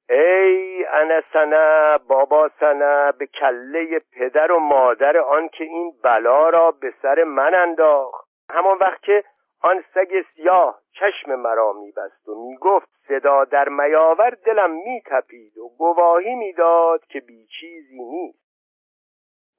[0.08, 6.94] ای انسنه بابا سنه به کله پدر و مادر آن که این بلا را به
[7.02, 8.28] سر من انداخت.
[8.50, 9.24] همان وقت که
[9.60, 16.34] آن سگ سیاه چشم مرا میبست و می‌گفت صدا در میاور دلم میتپید و گواهی
[16.34, 18.42] می‌داد که بیچیزی نیست.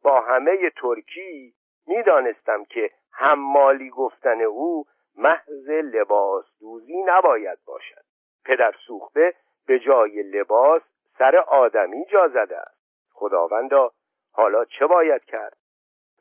[0.03, 1.53] با همه ترکی
[1.87, 4.85] می‌دانستم که حمالی گفتن او
[5.17, 8.03] محض لباس دوزی نباید باشد.
[8.45, 9.33] پدر سوخته
[9.67, 10.81] به جای لباس
[11.17, 12.77] سر آدمی جا زده است.
[13.13, 13.91] خداوندا
[14.33, 15.57] حالا چه باید کرد؟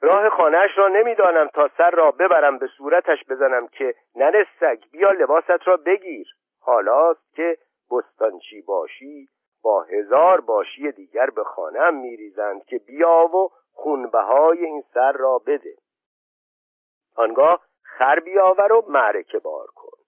[0.01, 4.47] راه خانهش را نمی‌دانم تا سر را ببرم به صورتش بزنم که ننه
[4.93, 6.27] بیا لباست را بگیر.
[6.61, 7.59] حالاست که
[7.91, 9.29] بستانچی باشی
[9.63, 15.75] با هزار باشی دیگر به خانم میریزند که بیا و خونبهای این سر را بده.
[17.17, 19.99] آنگاه خر بیاور و معرکه بار کن.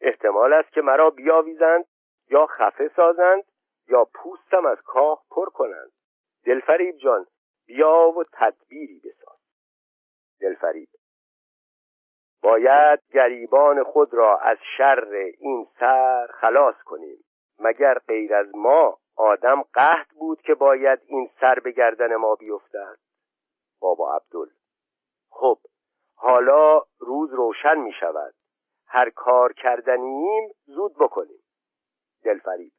[0.00, 1.84] احتمال است که مرا بیاویزند
[2.30, 3.44] یا خفه سازند
[3.88, 5.92] یا پوستم از کاه پر کنند.
[6.44, 7.26] دلفریب جان
[7.66, 9.38] بیا و تدبیری بساز.
[10.40, 10.88] دلفریب
[12.42, 17.24] باید گریبان خود را از شر این سر خلاص کنیم.
[17.58, 22.98] مگر غیر از ما آدم قهد بود که باید این سر به گردن ما بیفتد؟
[23.80, 24.50] بابا عبدال
[25.30, 25.58] خب
[26.16, 28.34] حالا روز روشن می شود
[28.86, 31.42] هر کار کردنیم زود بکنیم.
[32.26, 32.72] دلفریب.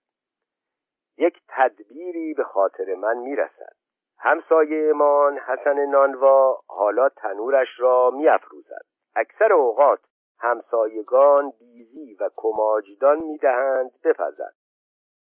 [1.17, 3.73] یک تدبیری به خاطر من می‌رسد.
[4.19, 8.85] همسایهمان حسن نانوا حالا تنورش را میافروزد.
[9.15, 9.99] اکثر اوقات
[10.39, 14.53] همسایگان بیزی و کماجدان می‌دهند بپزد.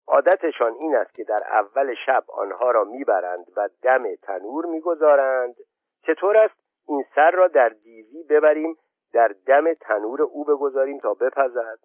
[0.09, 5.55] عادتشان این است که در اول شب آنها را می‌برند و دم تنور می‌گذارند.
[6.03, 6.55] چطور است؟
[6.89, 8.77] این سر را در دیزی ببریم
[9.13, 11.79] در دم تنور او بگذاریم تا بپزد.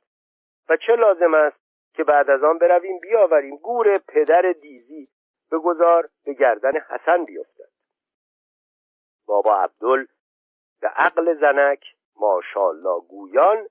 [0.69, 1.60] و چه لازم است؟
[1.93, 5.09] که بعد از آن برویم بیاوریم گور پدر دیزی
[5.51, 7.69] بگذار به گردن حسن بیفتد.
[9.25, 10.07] بابا عبدال
[10.81, 13.67] به عقل زنک ماشالله گویان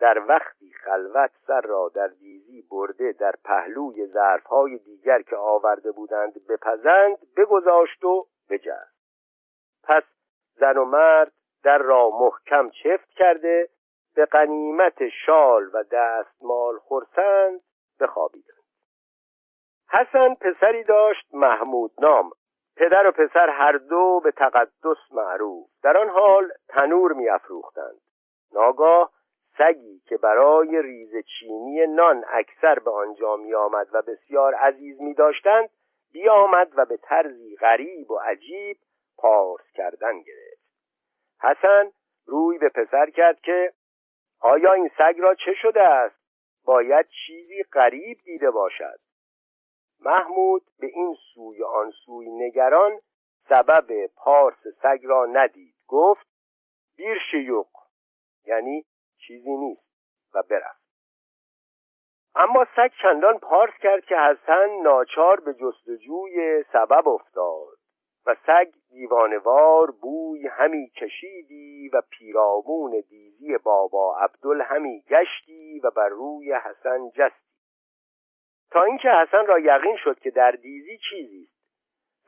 [0.00, 6.46] در وقتی خلوت سر را در دیزی برده در پهلوی ظرفهای دیگر که آورده بودند
[6.46, 8.96] بپزند بگذاشت و بجست.
[9.82, 10.02] پس
[10.54, 11.32] زن و مرد
[11.62, 13.68] در را محکم چفت کرده
[14.16, 17.60] به قنیمت شال و دستمال خورسند
[18.00, 18.56] بخوابیدند.
[19.90, 22.30] حسن پسری داشت محمود نام.
[22.76, 25.66] پدر و پسر هر دو به تقدس معروف.
[25.82, 28.00] در آن حال تنور میافروختند.
[28.52, 29.10] ناگاه
[29.58, 35.14] سگی که برای ریز چینی نان اکثر به آنجا می آمد و بسیار عزیز می
[35.14, 35.70] داشتند
[36.12, 38.76] بیامد و به طرزی غریب و عجیب
[39.18, 40.62] پارس کردن گرفت.
[41.40, 41.92] حسن
[42.26, 43.72] روی به پسر کرد که
[44.46, 46.16] آیا این سگ را چه شده است؟
[46.64, 48.98] باید چیزی غریب دیده باشد.
[50.00, 53.00] محمود به این سوی آن سوی نگران
[53.48, 55.74] سبب پارس سگ را ندید.
[55.88, 56.26] گفت
[56.96, 57.66] بیر شیوق.
[58.44, 58.84] یعنی
[59.26, 59.86] چیزی نیست
[60.34, 60.86] و برفت.
[62.34, 67.75] اما سگ چندان پارس کرد که حسن ناچار به جستجوی سبب افتاد.
[68.26, 76.08] و سگ دیوانوار بوی همی کشیدی و پیرامون دیزی بابا عبدال همی گشتی و بر
[76.08, 77.46] روی حسن جستی.
[78.70, 81.56] تا اینکه حسن را یقین شد که در دیزی چیزی است.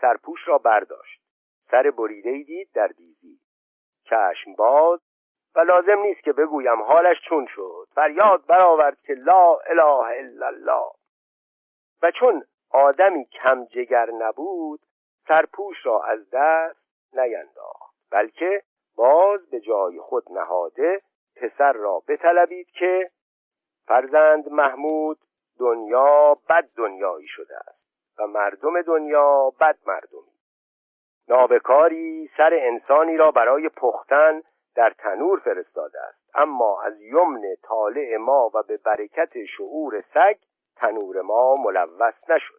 [0.01, 1.23] سرپوش را برداشت.
[1.71, 3.41] سر بریده دید در دیزی.
[4.05, 5.01] چشم باز
[5.55, 7.89] و لازم نیست که بگویم حالش چون شد.
[7.95, 10.91] فریاد برآورد که لا اله الا الله.
[12.03, 14.81] و چون آدمی کم جگر نبود
[15.29, 16.81] سرپوش را از دست
[17.13, 18.63] نینداخت بلکه
[18.97, 21.03] باز به جای خود نهاده
[21.37, 23.11] پسر را بطلبید که
[23.87, 25.19] فرزند محمود
[25.59, 27.79] دنیا بد دنیایی شده است
[28.19, 30.33] و مردم دنیا بد مردمی.
[31.29, 34.43] نابکاری سر انسانی را برای پختن
[34.75, 40.37] در تنور فرستاده است اما از یمن طالع ما و به برکت شعور سگ
[40.77, 42.58] تنور ما ملوث نشد.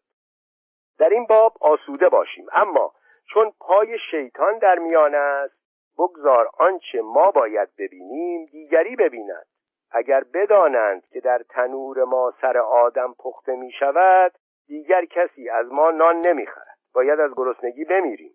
[0.99, 2.45] در این باب آسوده باشیم.
[2.53, 2.93] اما
[3.33, 5.59] چون پای شیطان در میان است
[5.97, 9.45] بگذار آنچه ما باید ببینیم دیگری ببیند.
[9.91, 14.31] اگر بدانند که در تنور ما سر آدم پخته می شود
[14.67, 16.77] دیگر کسی از ما نان نمی‌خرد.
[16.93, 18.33] باید از گرسنگی بمیریم.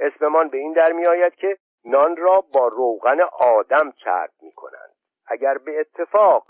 [0.00, 4.94] اسممان به این در می آید که نان را با روغن آدم چرب می کنند
[5.28, 6.44] اگر به اتفاق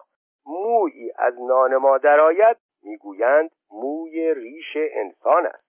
[0.46, 2.56] مویی از نان ما درآید
[2.86, 5.66] می‌گویند موی ریش انسان است.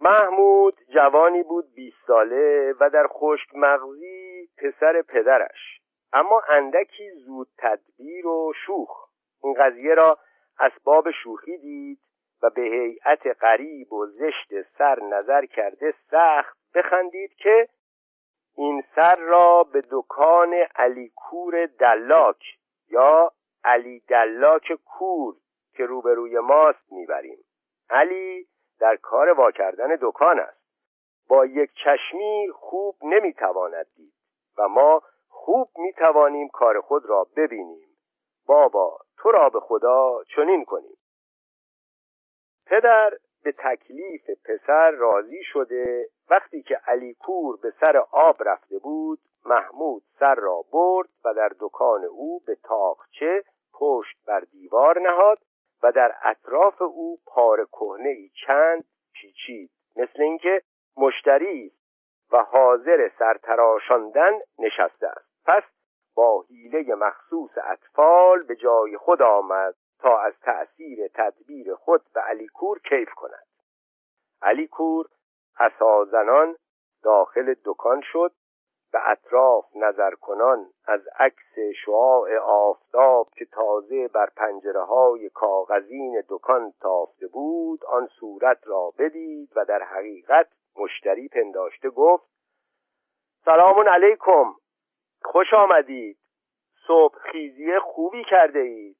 [0.00, 5.80] محمود جوانی بود بیست ساله و در خشک مغزی پسر پدرش.
[6.12, 9.08] اما اندکی زود تدبیر و شوخ.
[9.42, 10.18] این قضیه را
[10.58, 11.98] اسباب شوخی دید
[12.42, 17.68] و به هیئت غریب و زشت سر نظر کرده سخت بخندید که
[18.56, 22.42] این سر را به دکان علی کور دلاک
[22.90, 23.32] یا
[23.64, 25.34] علی دلاک کور
[25.76, 27.38] که روبروی ماست می‌بریم.
[27.90, 28.46] علی
[28.80, 30.66] در کار وا کردن دکان است.
[31.28, 34.12] با یک چشمی خوب نمی‌تواند دید
[34.58, 37.88] و ما خوب می‌توانیم کار خود را ببینیم.
[38.46, 40.96] بابا تو را به خدا چنین کنیم.
[42.66, 43.10] پدر
[43.44, 46.08] به تکلیف پسر راضی شده.
[46.30, 51.50] وقتی که علی کور به سر آب رفته بود محمود سر را برد و در
[51.60, 53.44] دکان او به تاخچه
[53.74, 55.38] پشت بر دیوار نهاد
[55.82, 60.62] و در اطراف او پار کهنه ای چند پیچید مثل اینکه
[60.96, 61.72] مشتری
[62.32, 65.44] و حاضر سرتراشاندن نشسته است.
[65.46, 65.62] پس
[66.14, 72.80] با حیله مخصوص اطفال به جای خود آمد تا از تأثیر تدبیر خود به علیکور
[72.88, 73.46] کیف کند.
[74.42, 75.06] علیکور
[75.60, 76.56] اسازنان
[77.02, 78.32] داخل دکان شد
[78.92, 86.72] به اطراف نظر کنان از عکس شعاع آفتاب که تازه بر پنجره های کاغذین دکان
[86.80, 92.24] تافته بود آن صورت را بدید و در حقیقت مشتری پنداشته گفت
[93.44, 94.54] سلام علیکم
[95.22, 96.18] خوش آمدید
[96.86, 98.96] صبح خیزی خوبی کرده اید.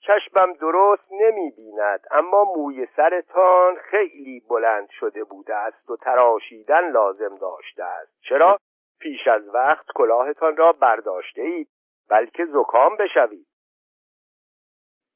[0.00, 7.36] چشمم درست نمی بیند اما موی سرتان خیلی بلند شده بوده است و تراشیدن لازم
[7.36, 8.12] داشته است.
[8.20, 8.58] چرا؟
[8.98, 11.68] پیش از وقت کلاهتان را برداشته اید
[12.08, 13.46] بلکه زکام بشوید.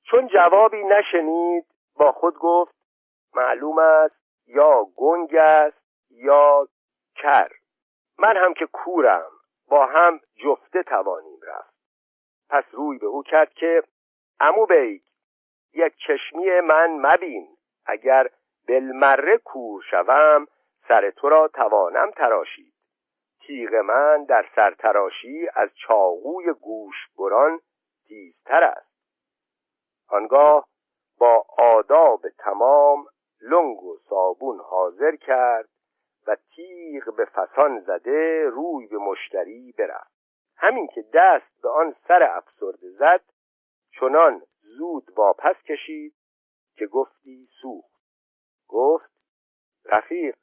[0.03, 1.67] چون جوابی نشنید
[1.97, 2.75] با خود گفت
[3.35, 6.69] معلوم است یا گنگ است یا
[7.15, 7.49] کر.
[8.19, 9.31] من هم که کورم
[9.69, 11.75] با هم جفته توانیم رفت.
[12.51, 13.83] پس روی به او کرد که
[14.41, 15.03] عمو بیگ
[15.75, 18.31] یک چشمی من مبین اگر
[18.69, 20.47] بالمره کور شوم
[20.89, 22.80] سر تو را توانم تراشید.
[23.51, 27.61] تیغ من در سرتراشی از چاقوی گوش بران
[28.07, 28.93] تیزتر است.
[30.09, 30.69] آنگاه
[31.19, 33.07] با آداب تمام
[33.41, 35.69] لنگ و صابون حاضر کرد
[36.27, 40.13] و تیغ به فسان زده روی به مشتری برفت.
[40.57, 43.25] همین که دست به آن سر افسرده زد
[44.01, 46.15] چنان زود واپس کشید
[46.77, 48.01] که گفتی سوخت.
[48.69, 49.11] گفت
[49.85, 50.37] رفیق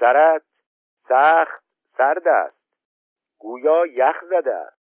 [0.00, 0.42] سرت
[1.08, 1.65] سخت
[1.96, 2.56] سرد است.
[3.38, 4.75] گویا یخ زده است.